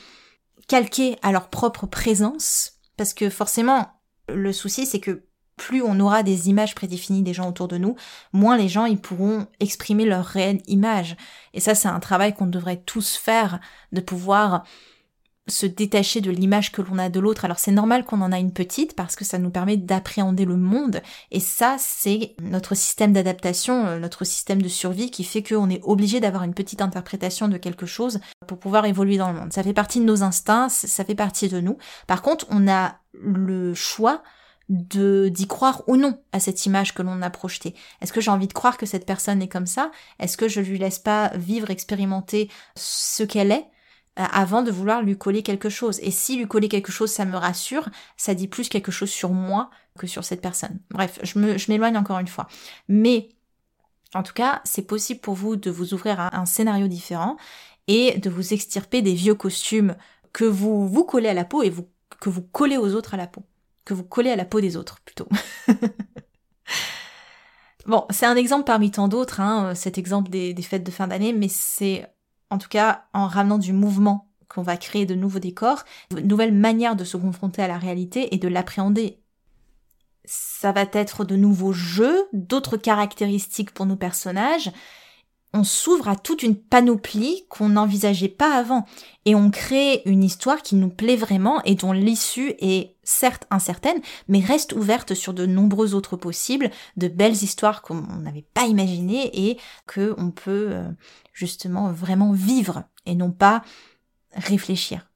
calquer 0.69 1.17
à 1.23 1.33
leur 1.33 1.49
propre 1.49 1.87
présence, 1.87 2.75
parce 2.99 3.15
que 3.15 3.31
forcément 3.31 3.89
le 4.29 4.53
souci 4.53 4.85
c'est 4.85 5.01
que 5.01 5.23
plus 5.61 5.83
on 5.83 6.01
aura 6.01 6.23
des 6.23 6.49
images 6.49 6.75
prédéfinies 6.75 7.23
des 7.23 7.35
gens 7.35 7.49
autour 7.49 7.69
de 7.69 7.77
nous, 7.77 7.95
moins 8.33 8.57
les 8.57 8.69
gens 8.69 8.87
ils 8.87 9.01
pourront 9.01 9.47
exprimer 9.61 10.07
leur 10.07 10.25
réelle 10.25 10.63
image. 10.67 11.17
Et 11.53 11.61
ça, 11.61 11.75
c'est 11.75 11.89
un 11.89 12.01
travail 12.01 12.33
qu'on 12.33 12.47
devrait 12.47 12.83
tous 12.85 13.17
faire, 13.17 13.61
de 13.93 14.01
pouvoir 14.01 14.65
se 15.49 15.67
détacher 15.67 16.23
de 16.23 16.31
l'image 16.31 16.73
que 16.73 16.81
l'on 16.81 16.97
a 16.97 17.11
de 17.11 17.21
l'autre. 17.21 17.45
Alors 17.45 17.59
c'est 17.59 17.73
normal 17.73 18.05
qu'on 18.05 18.23
en 18.23 18.33
a 18.33 18.39
une 18.39 18.53
petite 18.53 18.95
parce 18.95 19.17
que 19.17 19.25
ça 19.25 19.39
nous 19.39 19.51
permet 19.51 19.77
d'appréhender 19.77 20.47
le 20.47 20.57
monde 20.57 21.03
et 21.31 21.41
ça 21.41 21.77
c'est 21.79 22.35
notre 22.41 22.75
système 22.75 23.13
d'adaptation, 23.13 23.99
notre 23.99 24.25
système 24.25 24.63
de 24.63 24.69
survie 24.69 25.11
qui 25.11 25.25
fait 25.25 25.43
qu'on 25.43 25.69
est 25.69 25.83
obligé 25.83 26.21
d'avoir 26.21 26.45
une 26.45 26.55
petite 26.55 26.81
interprétation 26.81 27.49
de 27.49 27.59
quelque 27.59 27.87
chose 27.87 28.21
pour 28.47 28.59
pouvoir 28.59 28.87
évoluer 28.87 29.19
dans 29.19 29.33
le 29.33 29.39
monde. 29.39 29.53
Ça 29.53 29.63
fait 29.63 29.75
partie 29.75 30.01
de 30.01 30.05
nos 30.05 30.23
instincts, 30.23 30.69
ça 30.71 31.05
fait 31.05 31.15
partie 31.15 31.49
de 31.49 31.61
nous. 31.61 31.77
Par 32.07 32.23
contre, 32.23 32.47
on 32.51 32.67
a 32.69 32.97
le 33.13 33.75
choix 33.75 34.23
de 34.71 35.29
d'y 35.29 35.47
croire 35.47 35.83
ou 35.89 35.97
non 35.97 36.19
à 36.33 36.41
cette 36.41 36.65
image 36.65 36.95
que 36.95 37.03
l'on 37.03 37.21
a 37.23 37.31
projetée. 37.31 37.75
Est-ce 38.01 38.13
que 38.13 38.21
j'ai 38.21 38.31
envie 38.31 38.47
de 38.47 38.53
croire 38.53 38.79
que 38.79 38.87
cette 38.87 39.05
personne 39.05 39.43
est 39.43 39.49
comme 39.49 39.67
ça? 39.67 39.91
Est-ce 40.19 40.37
que 40.37 40.49
je 40.49 40.61
lui 40.61 40.79
laisse 40.79 41.01
pas 41.01 41.33
vivre, 41.35 41.71
expérimenter 41.71 42.49
ce 42.77 43.25
qu'elle 43.25 43.51
est 43.51 43.67
euh, 44.19 44.25
avant 44.33 44.63
de 44.63 44.71
vouloir 44.71 45.03
lui 45.03 45.19
coller 45.19 45.43
quelque 45.43 45.69
chose? 45.69 45.99
Et 46.03 46.13
si 46.13 46.37
lui 46.37 46.47
coller 46.47 46.69
quelque 46.69 46.93
chose, 46.93 47.11
ça 47.11 47.25
me 47.25 47.37
rassure, 47.37 47.89
ça 48.17 48.35
dit 48.35 48.49
plus 48.49 48.69
quelque 48.69 48.93
chose 48.93 49.11
sur 49.11 49.31
moi 49.31 49.71
que 49.99 50.07
sur 50.07 50.25
cette 50.25 50.41
personne. 50.41 50.79
Bref, 50.91 51.19
je 51.23 51.39
m'éloigne 51.69 51.97
encore 51.97 52.21
une 52.21 52.29
fois. 52.29 52.47
Mais 52.89 53.29
en 54.15 54.23
tout 54.23 54.33
cas, 54.33 54.61
c'est 54.65 54.87
possible 54.87 55.21
pour 55.21 55.35
vous 55.35 55.57
de 55.57 55.71
vous 55.71 55.95
ouvrir 55.95 56.21
à 56.21 56.39
un 56.39 56.47
scénario 56.47 56.89
différent 56.89 57.37
et 57.89 58.19
de 58.19 58.31
vous 58.31 58.53
extirper 58.55 59.03
des 59.03 59.15
vieux 59.15 59.35
costumes 59.35 59.97
que 60.33 60.45
vous 60.45 60.89
vous 60.89 61.05
collez 61.05 61.29
à 61.29 61.35
la 61.35 61.45
peau 61.45 61.63
et 61.65 61.73
que 62.21 62.31
vous 62.31 62.43
collez 62.43 62.77
aux 62.77 62.95
autres 62.95 63.15
à 63.15 63.17
la 63.17 63.27
peau. 63.27 63.45
Que 63.91 63.95
vous 63.95 64.05
collez 64.05 64.31
à 64.31 64.37
la 64.37 64.45
peau 64.45 64.61
des 64.61 64.77
autres, 64.77 65.01
plutôt. 65.05 65.27
bon, 67.87 68.07
c'est 68.11 68.25
un 68.25 68.37
exemple 68.37 68.63
parmi 68.63 68.93
tant 68.93 69.09
d'autres, 69.09 69.41
hein, 69.41 69.75
cet 69.75 69.99
exemple 69.99 70.31
des 70.31 70.55
fêtes 70.63 70.85
de 70.85 70.93
fin 70.93 71.09
d'année, 71.09 71.33
mais 71.33 71.49
c'est 71.49 72.07
en 72.51 72.59
tout 72.59 72.69
cas 72.69 73.07
en 73.15 73.27
ramenant 73.27 73.59
du 73.59 73.73
mouvement 73.73 74.31
qu'on 74.49 74.63
va 74.63 74.77
créer 74.77 75.07
de 75.07 75.17
nouveaux 75.17 75.41
décors, 75.41 75.83
de 76.13 76.21
nouvelles 76.21 76.55
manières 76.55 76.95
de 76.95 77.03
se 77.03 77.17
confronter 77.17 77.63
à 77.63 77.67
la 77.67 77.79
réalité 77.79 78.33
et 78.33 78.39
de 78.39 78.47
l'appréhender. 78.47 79.19
Ça 80.25 80.71
va 80.71 80.85
être 80.93 81.25
de 81.25 81.35
nouveaux 81.35 81.73
jeux, 81.73 82.29
d'autres 82.33 82.77
caractéristiques 82.77 83.73
pour 83.73 83.87
nos 83.87 83.97
personnages, 83.97 84.71
on 85.53 85.65
s'ouvre 85.65 86.09
à 86.09 86.17
toute 86.17 86.43
une 86.43 86.57
panoplie 86.57 87.45
qu'on 87.49 87.71
n'envisageait 87.71 88.29
pas 88.29 88.57
avant. 88.57 88.87
Et 89.25 89.35
on 89.35 89.51
crée 89.51 90.03
une 90.07 90.23
histoire 90.23 90.63
qui 90.63 90.77
nous 90.77 90.89
plaît 90.89 91.17
vraiment 91.17 91.63
et 91.65 91.75
dont 91.75 91.93
l'issue 91.93 92.55
est 92.61 92.95
certes 93.03 93.47
incertaine, 93.51 94.01
mais 94.29 94.41
reste 94.41 94.73
ouverte 94.73 95.15
sur 95.15 95.35
de 95.35 95.47
nombreux 95.47 95.95
autres 95.95 96.17
possibles, 96.17 96.71
de 96.97 97.09
belles 97.09 97.43
histoires 97.43 97.83
qu'on 97.83 98.01
n'avait 98.01 98.47
pas 98.55 98.67
imaginées 98.67 99.49
et 99.51 99.59
que 99.87 100.15
on 100.19 100.31
peut 100.31 100.69
euh, 100.71 100.89
justement 101.33 101.93
vraiment 101.93 102.33
vivre 102.33 102.85
et 103.07 103.17
non 103.17 103.33
pas 103.33 103.63
réfléchir. 104.35 105.11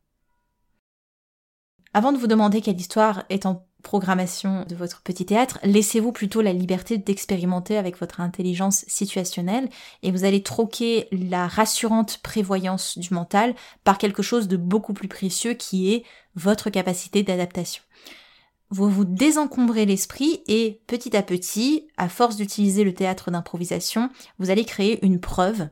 Avant 1.92 2.11
de 2.11 2.18
vous 2.18 2.27
demander 2.27 2.61
quelle 2.61 2.81
histoire 2.81 3.23
est 3.29 3.47
en 3.47 3.64
programmation 3.85 4.64
de 4.68 4.75
votre 4.75 5.03
petit 5.03 5.25
théâtre, 5.25 5.61
laissez-vous 5.62 6.11
plutôt 6.11 6.40
la 6.40 6.53
liberté 6.53 6.99
d'expérimenter 6.99 7.77
avec 7.77 7.97
votre 8.01 8.20
intelligence 8.20 8.85
situationnelle 8.88 9.68
et 10.03 10.11
vous 10.11 10.25
allez 10.25 10.42
troquer 10.42 11.07
la 11.12 11.47
rassurante 11.47 12.18
prévoyance 12.18 12.99
du 12.99 13.14
mental 13.14 13.55
par 13.85 13.99
quelque 13.99 14.23
chose 14.23 14.49
de 14.49 14.57
beaucoup 14.57 14.94
plus 14.94 15.07
précieux 15.07 15.55
qui 15.55 15.94
est 15.94 16.05
votre 16.35 16.70
capacité 16.70 17.23
d'adaptation. 17.23 17.85
Vous 18.70 18.88
vous 18.88 19.05
désencombrez 19.05 19.87
l'esprit 19.87 20.42
et 20.49 20.81
petit 20.88 21.16
à 21.16 21.23
petit, 21.23 21.87
à 21.97 22.09
force 22.09 22.37
d'utiliser 22.37 22.83
le 22.83 22.94
théâtre 22.94 23.31
d'improvisation, 23.31 24.11
vous 24.40 24.51
allez 24.51 24.64
créer 24.64 25.05
une 25.07 25.20
preuve, 25.20 25.68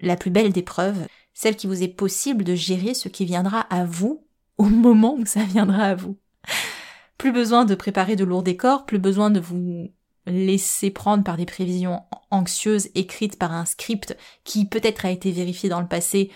la 0.00 0.16
plus 0.16 0.30
belle 0.30 0.52
des 0.52 0.62
preuves, 0.62 1.06
celle 1.34 1.56
qui 1.56 1.66
vous 1.66 1.82
est 1.82 1.88
possible 1.88 2.44
de 2.44 2.54
gérer 2.54 2.94
ce 2.94 3.08
qui 3.08 3.26
viendra 3.26 3.60
à 3.60 3.84
vous 3.84 4.26
au 4.56 4.64
moment 4.64 5.14
où 5.14 5.26
ça 5.26 5.42
viendra 5.42 5.82
à 5.82 5.94
vous. 5.94 6.16
Plus 7.18 7.32
besoin 7.32 7.64
de 7.64 7.74
préparer 7.74 8.14
de 8.16 8.24
lourds 8.24 8.42
décors, 8.42 8.84
plus 8.84 8.98
besoin 8.98 9.30
de 9.30 9.40
vous 9.40 9.90
laisser 10.26 10.90
prendre 10.90 11.24
par 11.24 11.38
des 11.38 11.46
prévisions 11.46 12.02
anxieuses 12.30 12.90
écrites 12.94 13.38
par 13.38 13.52
un 13.52 13.64
script 13.64 14.16
qui 14.44 14.66
peut-être 14.66 15.06
a 15.06 15.10
été 15.10 15.30
vérifié 15.30 15.70
dans 15.70 15.80
le 15.80 15.88
passé, 15.88 16.30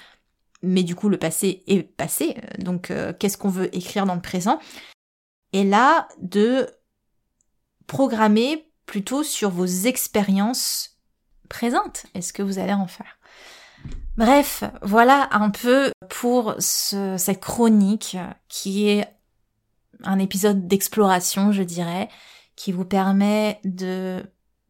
mais 0.63 0.83
du 0.83 0.95
coup 0.95 1.09
le 1.09 1.19
passé 1.19 1.65
est 1.67 1.83
passé, 1.83 2.37
donc 2.59 2.91
euh, 2.91 3.13
qu'est-ce 3.13 3.37
qu'on 3.37 3.51
veut 3.51 3.75
écrire 3.77 4.07
dans 4.07 4.15
le 4.15 4.23
présent? 4.23 4.59
Et 5.53 5.65
là, 5.65 6.09
de 6.21 6.69
programmer 7.87 8.71
plutôt 8.87 9.23
sur 9.23 9.51
vos 9.51 9.67
expériences 9.67 11.01
présentes. 11.49 12.07
Est-ce 12.15 12.33
que 12.33 12.43
vous 12.43 12.59
allez 12.59 12.73
en 12.73 12.87
faire? 12.87 13.19
Bref, 14.17 14.65
voilà 14.83 15.29
un 15.33 15.51
peu 15.51 15.91
pour 16.09 16.55
cette 16.59 17.41
chronique 17.41 18.17
qui 18.49 18.89
est 18.89 19.09
un 20.05 20.19
épisode 20.19 20.67
d'exploration, 20.67 21.53
je 21.53 21.63
dirais, 21.63 22.09
qui 22.57 22.73
vous 22.73 22.85
permet 22.85 23.61
de 23.65 24.23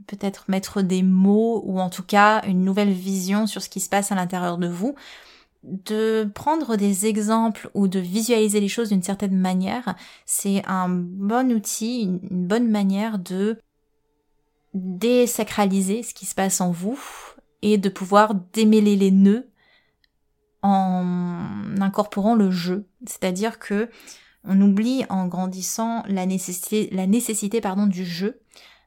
peut-être 0.07 0.45
mettre 0.49 0.83
des 0.83 1.03
mots 1.03 1.63
ou 1.65 1.81
en 1.81 1.91
tout 1.91 2.03
cas 2.03 2.43
une 2.47 2.65
nouvelle 2.65 2.93
vision 2.93 3.47
sur 3.47 3.63
ce 3.63 3.69
qui 3.69 3.81
se 3.81 3.89
passe 3.89 4.13
à 4.13 4.15
l'intérieur 4.15 4.59
de 4.59 4.67
vous, 4.67 4.95
de 5.63 6.31
prendre 6.35 6.77
des 6.77 7.07
exemples 7.07 7.71
ou 7.75 7.87
de 7.87 7.99
visualiser 7.99 8.61
les 8.61 8.69
choses 8.69 8.89
d'une 8.89 9.03
certaine 9.03 9.37
manière, 9.37 9.95
c'est 10.25 10.63
un 10.67 10.89
bon 10.89 11.53
outil, 11.53 12.03
une 12.03 12.47
bonne 12.47 12.71
manière 12.71 13.19
de 13.19 13.59
désacraliser 14.73 16.03
ce 16.03 16.15
qui 16.15 16.27
se 16.27 16.35
passe 16.35 16.61
en 16.61 16.71
vous 16.71 16.99
et 17.63 17.77
de 17.77 17.89
pouvoir 17.89 18.35
démêler 18.35 18.97
les 18.97 19.11
nœuds 19.11 19.51
en 20.63 21.05
incorporant 21.81 22.35
le 22.35 22.51
jeu. 22.51 22.87
C'est-à-dire 23.07 23.59
que 23.59 23.91
on 24.45 24.61
oublie 24.61 25.05
en 25.09 25.27
grandissant 25.27 26.03
la 26.07 26.27
nécessité, 26.27 27.61
pardon, 27.61 27.87
du 27.87 28.05
jeu, 28.05 28.41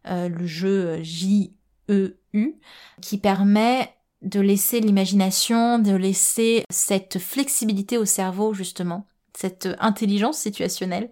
euh, 0.08 0.30
le 0.30 0.46
jeu 0.46 1.02
J-E-U, 1.02 2.56
qui 3.02 3.18
permet 3.18 3.94
de 4.22 4.40
laisser 4.40 4.80
l'imagination, 4.80 5.80
de 5.80 5.94
laisser 5.94 6.64
cette 6.70 7.20
flexibilité 7.20 7.98
au 7.98 8.06
cerveau 8.06 8.54
justement, 8.54 9.06
cette 9.36 9.70
intelligence 9.80 10.38
situationnelle. 10.38 11.10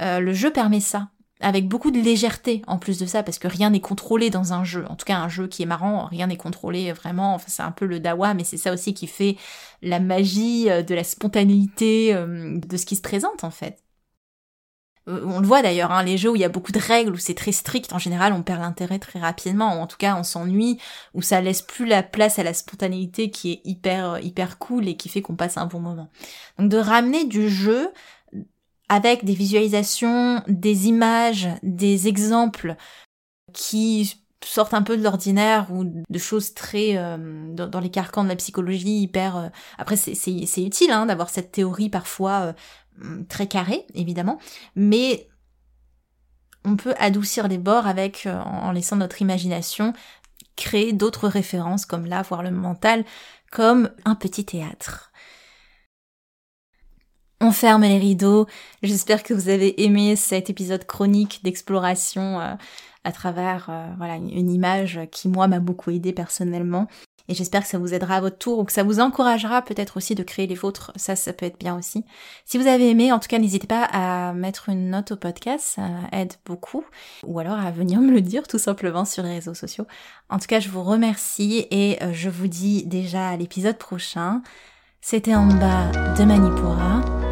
Euh, 0.00 0.20
le 0.20 0.32
jeu 0.32 0.52
permet 0.52 0.80
ça 0.80 1.10
avec 1.42 1.68
beaucoup 1.68 1.90
de 1.90 2.00
légèreté 2.00 2.62
en 2.66 2.78
plus 2.78 2.98
de 2.98 3.06
ça, 3.06 3.22
parce 3.22 3.38
que 3.38 3.48
rien 3.48 3.70
n'est 3.70 3.80
contrôlé 3.80 4.30
dans 4.30 4.52
un 4.52 4.64
jeu. 4.64 4.84
En 4.88 4.96
tout 4.96 5.04
cas, 5.04 5.18
un 5.18 5.28
jeu 5.28 5.48
qui 5.48 5.62
est 5.62 5.66
marrant, 5.66 6.06
rien 6.06 6.28
n'est 6.28 6.36
contrôlé 6.36 6.92
vraiment. 6.92 7.38
C'est 7.46 7.62
un 7.62 7.72
peu 7.72 7.84
le 7.84 8.00
dawa, 8.00 8.34
mais 8.34 8.44
c'est 8.44 8.56
ça 8.56 8.72
aussi 8.72 8.94
qui 8.94 9.06
fait 9.06 9.36
la 9.82 10.00
magie 10.00 10.70
euh, 10.70 10.82
de 10.82 10.94
la 10.94 11.04
spontanéité 11.04 12.14
euh, 12.14 12.58
de 12.58 12.76
ce 12.76 12.86
qui 12.86 12.96
se 12.96 13.02
présente 13.02 13.44
en 13.44 13.50
fait. 13.50 13.82
Euh, 15.08 15.24
on 15.26 15.40
le 15.40 15.46
voit 15.46 15.62
d'ailleurs, 15.62 15.90
hein, 15.90 16.04
les 16.04 16.16
jeux 16.16 16.30
où 16.30 16.36
il 16.36 16.42
y 16.42 16.44
a 16.44 16.48
beaucoup 16.48 16.70
de 16.70 16.78
règles, 16.78 17.12
où 17.12 17.16
c'est 17.16 17.34
très 17.34 17.50
strict, 17.50 17.92
en 17.92 17.98
général 17.98 18.32
on 18.32 18.42
perd 18.42 18.60
l'intérêt 18.60 19.00
très 19.00 19.18
rapidement, 19.18 19.76
ou 19.76 19.80
en 19.80 19.86
tout 19.86 19.96
cas 19.96 20.16
on 20.16 20.22
s'ennuie, 20.22 20.78
où 21.14 21.22
ça 21.22 21.40
laisse 21.40 21.62
plus 21.62 21.86
la 21.86 22.02
place 22.02 22.38
à 22.38 22.44
la 22.44 22.54
spontanéité 22.54 23.30
qui 23.30 23.52
est 23.52 23.60
hyper 23.64 24.20
hyper 24.20 24.58
cool 24.58 24.86
et 24.88 24.96
qui 24.96 25.08
fait 25.08 25.22
qu'on 25.22 25.34
passe 25.34 25.56
un 25.56 25.66
bon 25.66 25.80
moment. 25.80 26.08
Donc 26.58 26.68
de 26.68 26.78
ramener 26.78 27.24
du 27.24 27.48
jeu 27.48 27.90
avec 28.92 29.24
des 29.24 29.32
visualisations, 29.32 30.42
des 30.48 30.88
images, 30.88 31.48
des 31.62 32.08
exemples 32.08 32.76
qui 33.54 34.16
sortent 34.44 34.74
un 34.74 34.82
peu 34.82 34.98
de 34.98 35.02
l'ordinaire 35.02 35.68
ou 35.72 35.84
de 35.86 36.18
choses 36.18 36.52
très 36.52 36.98
euh, 36.98 37.16
dans, 37.54 37.80
les 37.80 37.90
carcans 37.90 38.22
de 38.22 38.28
la 38.28 38.36
psychologie 38.36 39.00
hyper 39.00 39.36
euh, 39.36 39.48
après 39.78 39.96
c'est 39.96 40.62
utile 40.62 40.90
hein, 40.90 41.06
d'avoir 41.06 41.30
cette 41.30 41.52
théorie 41.52 41.88
parfois 41.88 42.52
euh, 43.02 43.22
très 43.28 43.46
carrée 43.46 43.86
évidemment 43.94 44.38
mais 44.74 45.28
on 46.64 46.76
peut 46.76 46.94
adoucir 46.98 47.46
les 47.46 47.58
bords 47.58 47.86
avec 47.86 48.26
en 48.26 48.72
laissant 48.72 48.96
notre 48.96 49.22
imagination 49.22 49.92
créer 50.56 50.92
d'autres 50.92 51.28
références 51.28 51.86
comme 51.86 52.06
là 52.06 52.20
voir 52.22 52.42
le 52.42 52.50
mental 52.50 53.04
comme 53.52 53.90
un 54.04 54.16
petit 54.16 54.44
théâtre 54.44 55.11
on 57.42 57.52
ferme 57.52 57.82
les 57.82 57.98
rideaux. 57.98 58.46
J'espère 58.82 59.22
que 59.22 59.34
vous 59.34 59.48
avez 59.48 59.82
aimé 59.82 60.16
cet 60.16 60.48
épisode 60.48 60.86
chronique 60.86 61.40
d'exploration 61.42 62.40
euh, 62.40 62.54
à 63.04 63.12
travers 63.12 63.66
euh, 63.68 63.86
voilà 63.98 64.14
une 64.14 64.50
image 64.50 65.00
qui 65.10 65.28
moi 65.28 65.48
m'a 65.48 65.58
beaucoup 65.58 65.90
aidé 65.90 66.12
personnellement. 66.12 66.86
Et 67.28 67.34
j'espère 67.34 67.62
que 67.62 67.68
ça 67.68 67.78
vous 67.78 67.94
aidera 67.94 68.16
à 68.16 68.20
votre 68.20 68.38
tour 68.38 68.58
ou 68.58 68.64
que 68.64 68.72
ça 68.72 68.82
vous 68.82 69.00
encouragera 69.00 69.62
peut-être 69.62 69.96
aussi 69.96 70.14
de 70.14 70.22
créer 70.22 70.46
les 70.46 70.54
vôtres. 70.54 70.92
Ça, 70.96 71.14
ça 71.14 71.32
peut 71.32 71.46
être 71.46 71.58
bien 71.58 71.76
aussi. 71.78 72.04
Si 72.44 72.58
vous 72.58 72.66
avez 72.66 72.90
aimé, 72.90 73.12
en 73.12 73.20
tout 73.20 73.28
cas, 73.28 73.38
n'hésitez 73.38 73.66
pas 73.66 73.84
à 73.84 74.32
mettre 74.32 74.68
une 74.68 74.90
note 74.90 75.12
au 75.12 75.16
podcast, 75.16 75.64
ça 75.76 75.88
aide 76.10 76.34
beaucoup. 76.44 76.84
Ou 77.24 77.38
alors 77.38 77.58
à 77.58 77.70
venir 77.70 78.00
me 78.00 78.10
le 78.10 78.20
dire 78.20 78.46
tout 78.48 78.58
simplement 78.58 79.04
sur 79.04 79.22
les 79.22 79.34
réseaux 79.34 79.54
sociaux. 79.54 79.86
En 80.30 80.38
tout 80.38 80.46
cas, 80.46 80.60
je 80.60 80.68
vous 80.68 80.82
remercie 80.82 81.66
et 81.70 82.02
euh, 82.02 82.12
je 82.12 82.28
vous 82.28 82.48
dis 82.48 82.84
déjà 82.86 83.28
à 83.28 83.36
l'épisode 83.36 83.78
prochain. 83.78 84.42
C'était 85.00 85.34
en 85.34 85.46
bas 85.46 85.90
de 86.16 86.24
Manipura. 86.24 87.31